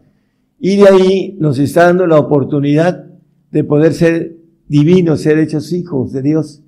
Y 0.59 0.79
de 0.79 0.89
ahí 0.89 1.37
nos 1.39 1.61
está 1.61 1.85
dando 1.85 2.09
la 2.09 2.19
oportunidad 2.19 3.07
de 3.53 3.63
poder 3.63 3.95
ser 3.95 4.37
divinos, 4.67 5.21
ser 5.21 5.39
hechos 5.39 5.73
hijos 5.73 6.11
de 6.11 6.23
Dios, 6.23 6.65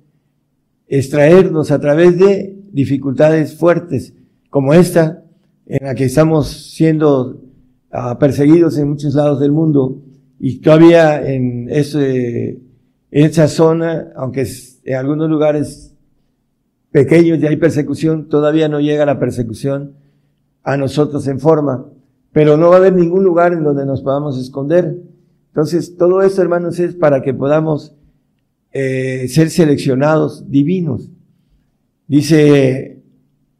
extraernos 0.87 1.71
a 1.71 1.81
través 1.81 2.17
de 2.17 2.55
dificultades 2.71 3.53
fuertes 3.53 4.13
como 4.49 4.73
esta, 4.73 5.25
en 5.65 5.85
la 5.85 5.93
que 5.93 6.05
estamos 6.05 6.47
siendo 6.47 7.41
ah, 7.91 8.17
perseguidos 8.17 8.77
en 8.77 8.87
muchos 8.87 9.13
lados 9.13 9.41
del 9.41 9.51
mundo 9.51 10.01
y 10.39 10.59
todavía 10.59 11.21
en 11.29 11.67
ese, 11.69 12.61
en 13.11 13.25
esa 13.25 13.49
zona, 13.49 14.13
aunque 14.15 14.47
en 14.85 14.95
algunos 14.95 15.29
lugares 15.29 15.90
pequeños 16.91 17.39
ya 17.39 17.49
hay 17.49 17.57
persecución, 17.57 18.27
todavía 18.27 18.67
no 18.67 18.79
llega 18.79 19.05
la 19.05 19.19
persecución 19.19 19.93
a 20.63 20.77
nosotros 20.77 21.27
en 21.27 21.39
forma, 21.39 21.85
pero 22.31 22.57
no 22.57 22.69
va 22.69 22.75
a 22.75 22.79
haber 22.79 22.93
ningún 22.93 23.23
lugar 23.23 23.53
en 23.53 23.63
donde 23.63 23.85
nos 23.85 24.01
podamos 24.01 24.37
esconder. 24.37 24.97
Entonces, 25.47 25.97
todo 25.97 26.21
esto, 26.21 26.41
hermanos, 26.41 26.79
es 26.79 26.95
para 26.95 27.21
que 27.21 27.33
podamos 27.33 27.95
eh, 28.71 29.27
ser 29.27 29.49
seleccionados 29.49 30.49
divinos. 30.49 31.09
Dice 32.07 33.01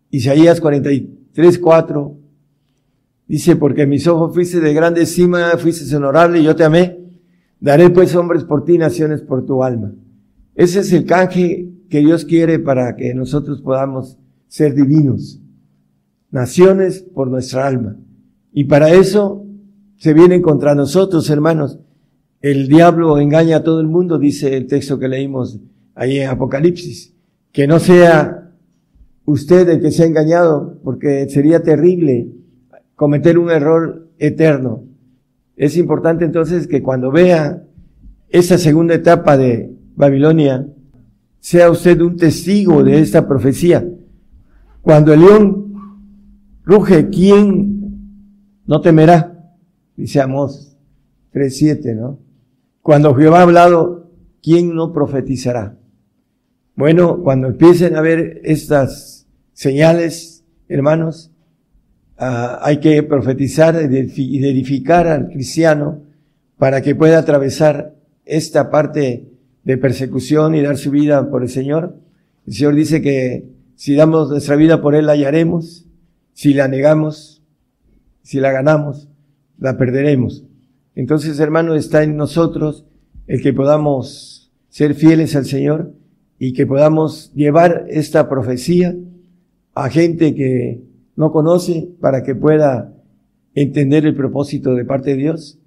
Isaías 0.09 0.61
43, 0.61 1.59
4, 1.59 2.17
dice, 3.27 3.55
porque 3.55 3.88
mis 3.88 4.07
ojos 4.07 4.34
fuiste 4.34 4.59
de 4.59 4.73
grande 4.73 5.01
estima, 5.01 5.51
fuiste 5.57 5.93
honorable 5.95 6.39
y 6.39 6.43
yo 6.43 6.55
te 6.55 6.63
amé. 6.63 6.97
Daré 7.59 7.89
pues 7.89 8.15
hombres 8.15 8.43
por 8.43 8.65
ti, 8.65 8.77
naciones 8.77 9.21
por 9.21 9.45
tu 9.45 9.63
alma. 9.63 9.93
Ese 10.55 10.79
es 10.79 10.91
el 10.93 11.05
canje 11.05 11.69
que 11.91 11.99
Dios 11.99 12.23
quiere 12.23 12.57
para 12.57 12.95
que 12.95 13.13
nosotros 13.13 13.61
podamos 13.61 14.17
ser 14.47 14.73
divinos. 14.73 15.41
Naciones 16.31 17.01
por 17.01 17.29
nuestra 17.29 17.67
alma. 17.67 17.97
Y 18.53 18.63
para 18.63 18.91
eso 18.91 19.45
se 19.97 20.13
vienen 20.13 20.41
contra 20.41 20.73
nosotros, 20.73 21.29
hermanos. 21.29 21.79
El 22.39 22.69
diablo 22.69 23.19
engaña 23.19 23.57
a 23.57 23.63
todo 23.63 23.81
el 23.81 23.87
mundo, 23.87 24.17
dice 24.17 24.55
el 24.55 24.67
texto 24.67 24.97
que 24.97 25.09
leímos 25.09 25.59
ahí 25.93 26.19
en 26.19 26.29
Apocalipsis. 26.29 27.13
Que 27.51 27.67
no 27.67 27.77
sea 27.79 28.53
usted 29.25 29.67
el 29.67 29.81
que 29.81 29.91
sea 29.91 30.05
engañado, 30.05 30.79
porque 30.85 31.27
sería 31.27 31.61
terrible 31.61 32.29
cometer 32.95 33.37
un 33.37 33.51
error 33.51 34.07
eterno. 34.17 34.85
Es 35.57 35.75
importante 35.75 36.23
entonces 36.23 36.67
que 36.67 36.81
cuando 36.81 37.11
vea 37.11 37.63
esa 38.29 38.57
segunda 38.57 38.95
etapa 38.95 39.35
de 39.35 39.75
Babilonia, 39.97 40.65
sea 41.41 41.69
usted 41.71 41.99
un 42.01 42.15
testigo 42.15 42.83
de 42.83 43.01
esta 43.01 43.27
profecía. 43.27 43.85
Cuando 44.81 45.11
el 45.11 45.21
león 45.21 45.73
ruge, 46.63 47.09
¿quién 47.09 48.63
no 48.65 48.79
temerá? 48.79 49.53
Dice 49.97 50.21
Amós 50.21 50.77
3.7, 51.33 51.95
¿no? 51.95 52.19
Cuando 52.81 53.13
Jehová 53.15 53.39
ha 53.39 53.43
hablado, 53.43 54.11
¿quién 54.41 54.75
no 54.75 54.93
profetizará? 54.93 55.77
Bueno, 56.75 57.21
cuando 57.23 57.47
empiecen 57.47 57.95
a 57.95 58.01
ver 58.01 58.41
estas 58.43 59.27
señales, 59.53 60.43
hermanos, 60.67 61.31
ah, 62.17 62.59
hay 62.61 62.79
que 62.79 63.01
profetizar 63.03 63.75
y 63.75 64.45
edificar 64.45 65.07
al 65.07 65.27
cristiano 65.29 66.03
para 66.57 66.81
que 66.81 66.95
pueda 66.95 67.19
atravesar 67.19 67.95
esta 68.25 68.69
parte 68.69 69.30
de 69.64 69.78
persecución 69.78 70.55
y 70.55 70.62
dar 70.62 70.78
su 70.78 70.91
vida 70.91 71.30
por 71.30 71.43
el 71.43 71.49
Señor. 71.49 71.95
El 72.47 72.53
Señor 72.53 72.76
dice 72.76 73.01
que 73.01 73.45
si 73.76 73.95
damos 73.95 74.30
nuestra 74.30 74.55
vida 74.55 74.82
por 74.82 74.95
Él, 74.95 75.05
la 75.05 75.14
hallaremos. 75.14 75.86
Si 76.34 76.53
la 76.53 76.68
negamos, 76.68 77.43
si 78.24 78.39
la 78.39 78.51
ganamos, 78.51 79.09
la 79.59 79.78
perderemos. 79.78 80.43
Entonces, 80.95 81.39
hermano, 81.39 81.76
está 81.76 82.03
en 82.03 82.16
nosotros 82.18 82.86
el 83.28 83.41
que 83.41 83.53
podamos 83.53 84.51
ser 84.70 84.95
fieles 84.95 85.36
al 85.36 85.45
Señor 85.45 85.93
y 86.39 86.53
que 86.53 86.66
podamos 86.66 87.32
llevar 87.34 87.86
esta 87.89 88.28
profecía 88.28 88.95
a 89.74 89.89
gente 89.89 90.34
que 90.36 90.82
no 91.16 91.32
conoce 91.32 91.89
para 91.99 92.24
que 92.24 92.36
pueda 92.36 92.93
entender 93.53 94.05
el 94.05 94.16
propósito 94.16 94.74
de 94.76 94.86
parte 94.86 95.12
de 95.12 95.18
Dios. 95.18 95.59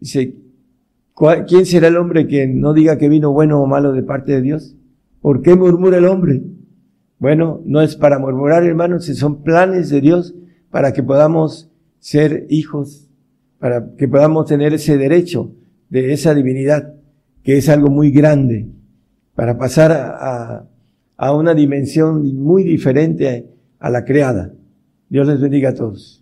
Dice, 0.00 0.34
¿quién 1.46 1.66
será 1.66 1.88
el 1.88 1.96
hombre 1.96 2.26
que 2.26 2.46
no 2.46 2.72
diga 2.72 2.98
que 2.98 3.08
vino 3.08 3.32
bueno 3.32 3.60
o 3.60 3.66
malo 3.66 3.92
de 3.92 4.02
parte 4.02 4.32
de 4.32 4.42
Dios? 4.42 4.76
¿Por 5.20 5.42
qué 5.42 5.54
murmura 5.54 5.98
el 5.98 6.06
hombre? 6.06 6.42
Bueno, 7.18 7.62
no 7.64 7.80
es 7.80 7.96
para 7.96 8.18
murmurar, 8.18 8.64
hermanos, 8.64 9.06
son 9.06 9.42
planes 9.42 9.90
de 9.90 10.00
Dios 10.00 10.34
para 10.70 10.92
que 10.92 11.02
podamos 11.02 11.70
ser 12.00 12.46
hijos 12.48 13.08
para 13.62 13.94
que 13.96 14.08
podamos 14.08 14.46
tener 14.46 14.74
ese 14.74 14.98
derecho 14.98 15.52
de 15.88 16.12
esa 16.12 16.34
divinidad, 16.34 16.94
que 17.44 17.58
es 17.58 17.68
algo 17.68 17.90
muy 17.90 18.10
grande, 18.10 18.66
para 19.36 19.56
pasar 19.56 19.92
a, 19.92 20.66
a 21.16 21.32
una 21.32 21.54
dimensión 21.54 22.34
muy 22.34 22.64
diferente 22.64 23.46
a 23.78 23.88
la 23.88 24.04
creada. 24.04 24.52
Dios 25.08 25.28
les 25.28 25.40
bendiga 25.40 25.68
a 25.70 25.74
todos. 25.74 26.21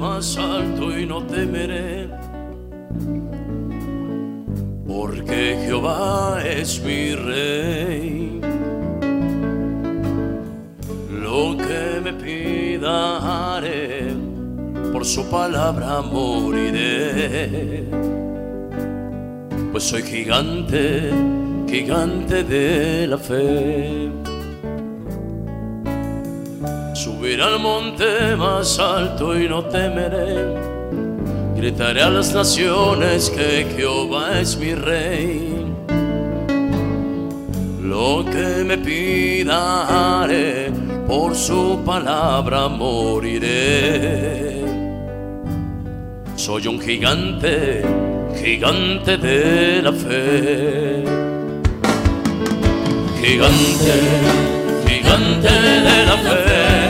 más 0.00 0.38
alto 0.38 0.98
y 0.98 1.04
no 1.04 1.22
temeré. 1.24 2.08
Porque 4.88 5.58
Jehová 5.62 6.42
es 6.42 6.82
mi 6.82 7.14
rey. 7.14 8.40
Lo 11.22 11.54
que 11.56 12.00
me 12.02 12.14
pida 12.14 13.56
haré, 13.56 14.14
por 14.90 15.04
su 15.04 15.28
palabra 15.28 16.00
moriré. 16.00 17.84
Pues 19.70 19.84
soy 19.84 20.02
gigante, 20.02 21.10
gigante 21.68 22.42
de 22.42 23.06
la 23.06 23.18
fe. 23.18 24.10
Subir 27.10 27.42
al 27.42 27.58
monte 27.58 28.36
más 28.36 28.78
alto 28.78 29.36
y 29.36 29.48
no 29.48 29.64
temeré. 29.64 30.54
Gritaré 31.56 32.02
a 32.02 32.08
las 32.08 32.32
naciones 32.32 33.28
que 33.30 33.66
Jehová 33.74 34.38
es 34.38 34.56
mi 34.56 34.74
rey. 34.74 35.74
Lo 37.82 38.24
que 38.24 38.64
me 38.64 38.78
pida 38.78 40.24
por 41.08 41.34
su 41.34 41.80
palabra 41.84 42.68
moriré. 42.68 44.62
Soy 46.36 46.68
un 46.68 46.80
gigante, 46.80 47.82
gigante 48.40 49.16
de 49.18 49.82
la 49.82 49.92
fe. 49.92 51.04
Gigante, 53.20 53.94
gigante 54.86 55.50
de 55.50 56.06
la 56.06 56.16
fe. 56.16 56.89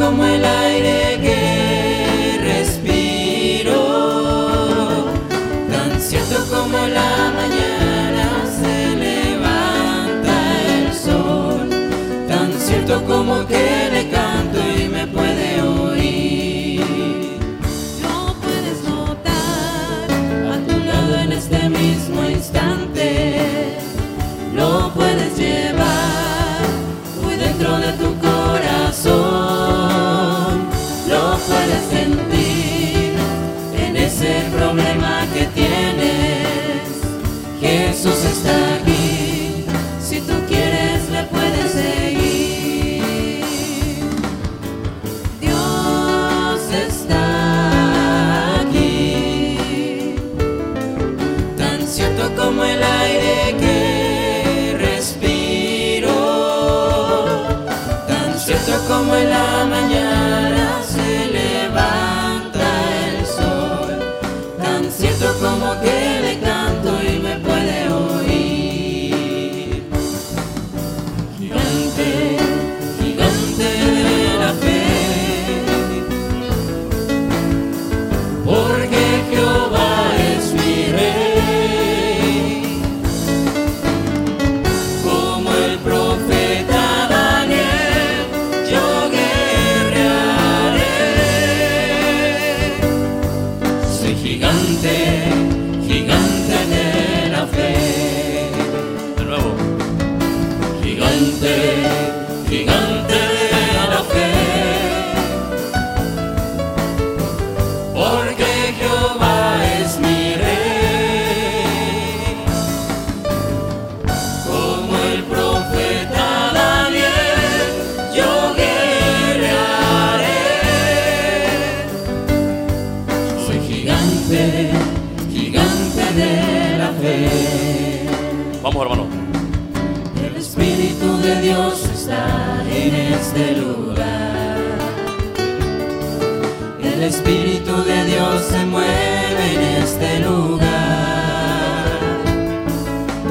como 0.00 0.24
el 0.24 0.42
aire 0.42 1.18
que 1.20 1.49
bajo 31.48 31.62
el 31.62 31.70
escenario. 31.70 32.39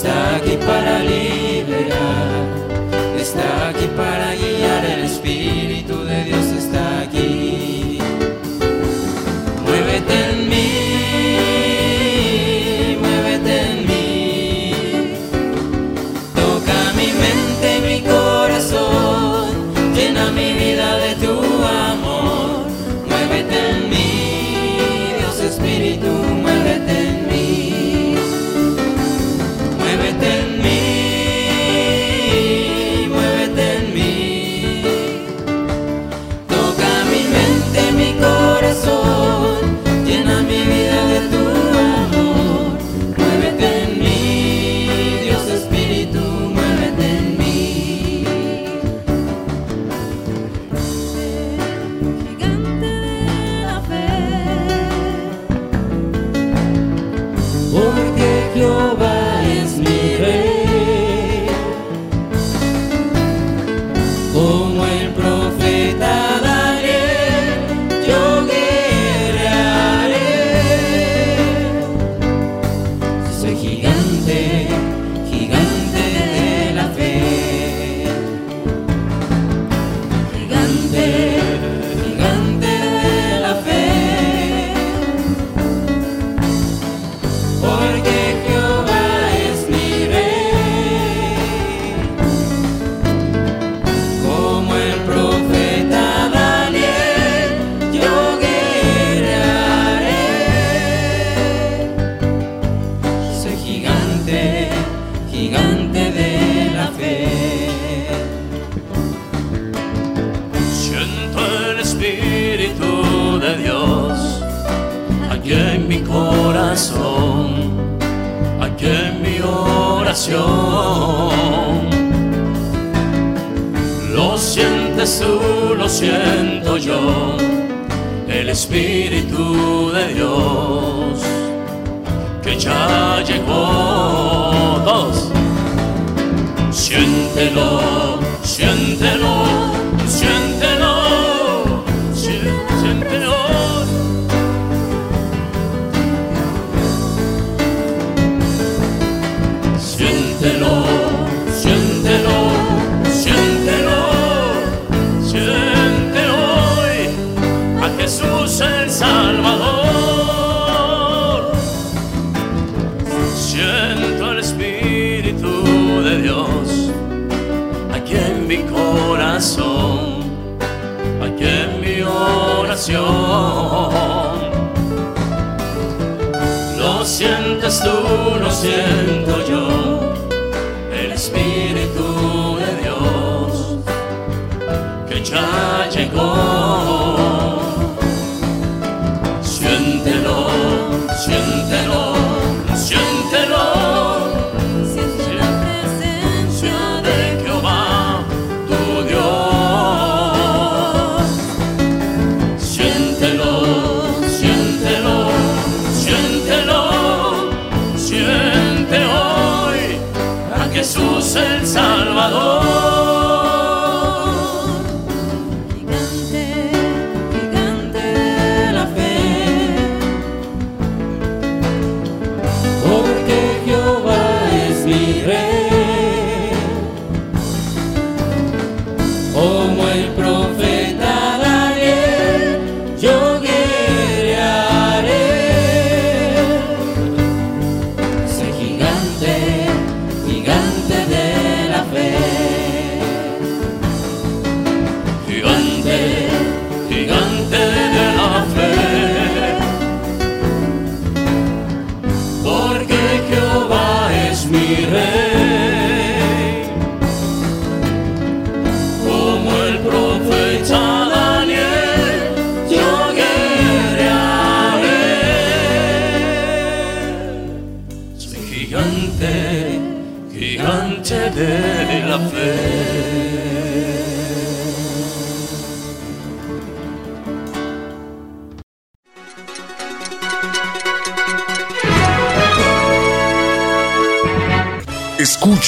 está 0.00 0.36
aquí 0.36 0.56
para 0.56 1.00
liberar, 1.00 2.46
está 3.18 3.68
aquí 3.68 3.86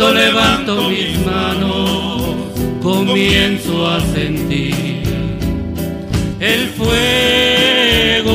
Cuando 0.00 0.18
levanto 0.18 0.88
mis 0.88 1.26
manos, 1.26 2.22
comienzo 2.82 3.86
a 3.86 4.00
sentir 4.00 5.02
el 6.40 6.68
fuego. 6.70 8.30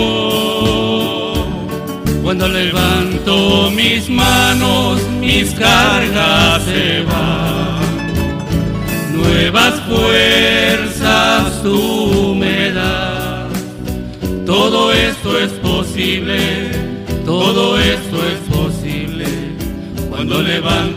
Cuando 2.21 2.47
levanto 2.49 3.71
mis 3.71 4.07
manos, 4.11 5.01
mis 5.19 5.49
cargas 5.55 6.61
se 6.65 7.01
van. 7.01 7.79
Nuevas 9.11 9.73
fuerzas 9.89 11.63
tú 11.63 12.35
me 12.37 12.69
das. 12.69 13.49
Todo 14.45 14.93
esto 14.93 15.39
es 15.39 15.51
posible, 15.53 16.69
todo 17.25 17.79
esto 17.79 18.17
es 18.23 18.37
posible 18.55 19.25
cuando 20.15 20.41
levanto 20.41 20.94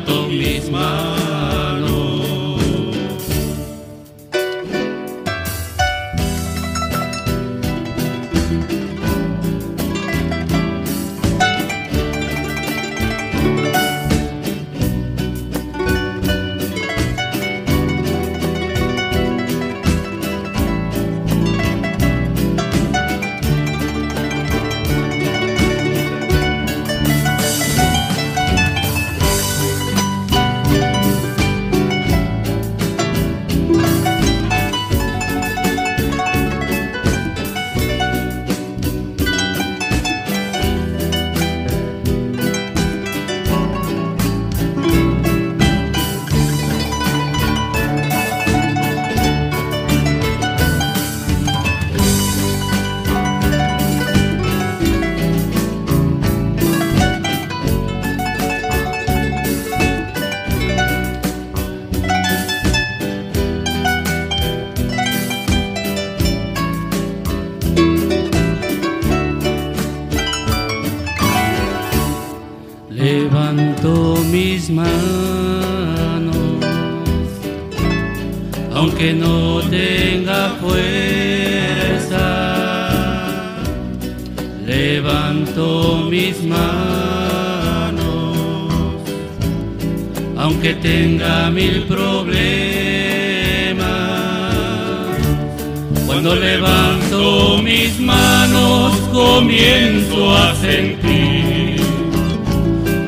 comienzo 99.48 100.36
a 100.36 100.54
sentir 100.56 101.80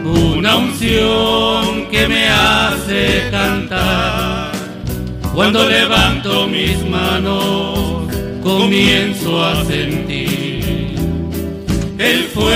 una 0.07 0.57
unción 0.57 1.87
que 1.91 2.09
me 2.09 2.29
hace 2.31 3.29
cantar. 3.31 4.51
Cuando 5.35 5.69
levanto 5.69 6.47
mis 6.47 6.83
manos 6.89 8.09
comienzo 8.43 9.45
a 9.45 9.63
sentir 9.67 10.95
el 11.99 12.23
fuego. 12.33 12.49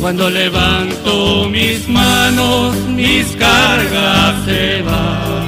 Cuando 0.00 0.30
levanto 0.30 1.48
mis 1.50 1.88
manos 1.88 2.76
mis 2.86 3.26
cargas 3.34 4.44
se 4.44 4.82
van 4.82 5.42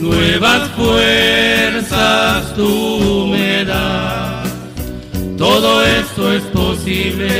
nuevas 0.00 0.68
fuerzas 0.70 1.59
tú 2.54 3.26
me 3.30 3.64
das. 3.64 4.48
Todo 5.36 5.84
esto 5.84 6.32
es 6.32 6.42
posible, 6.44 7.30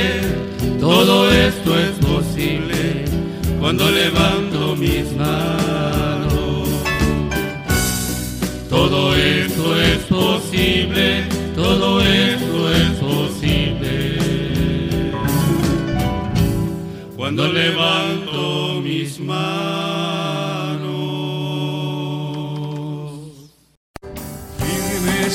Todo 0.81 1.31
esto 1.31 1.79
es 1.79 1.91
posible 2.07 3.05
cuando 3.61 3.91
levanto 3.91 4.75
mis 4.75 5.13
manos. 5.13 6.69
Todo 8.71 9.15
esto 9.15 9.81
es 9.81 9.99
posible, 9.99 11.25
todo 11.55 12.01
esto 12.01 12.73
es 12.73 12.91
posible. 12.99 14.19
Cuando 17.17 17.53
levanto 17.53 18.81
mis 18.83 19.21
manos. 19.21 19.80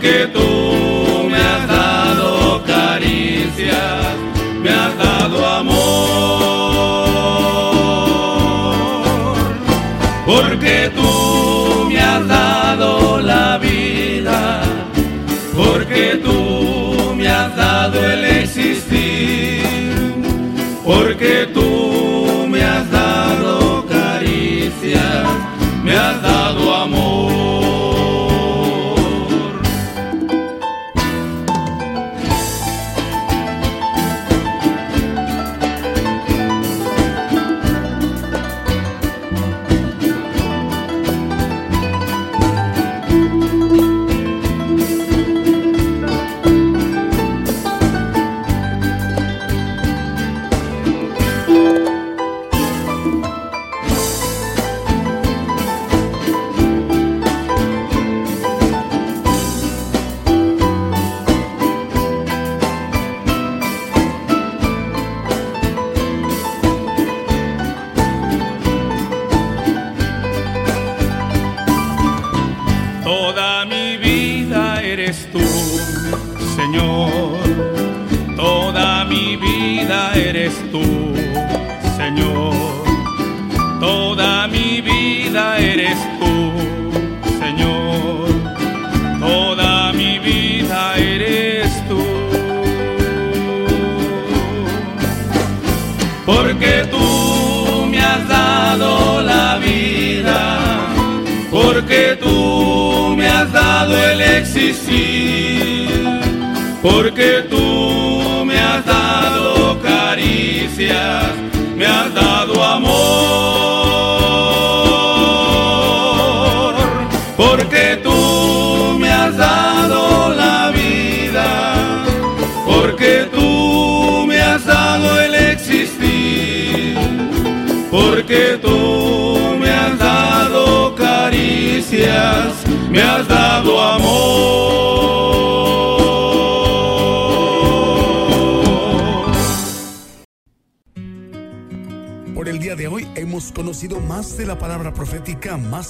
Porque 0.00 0.26
tú 0.32 0.49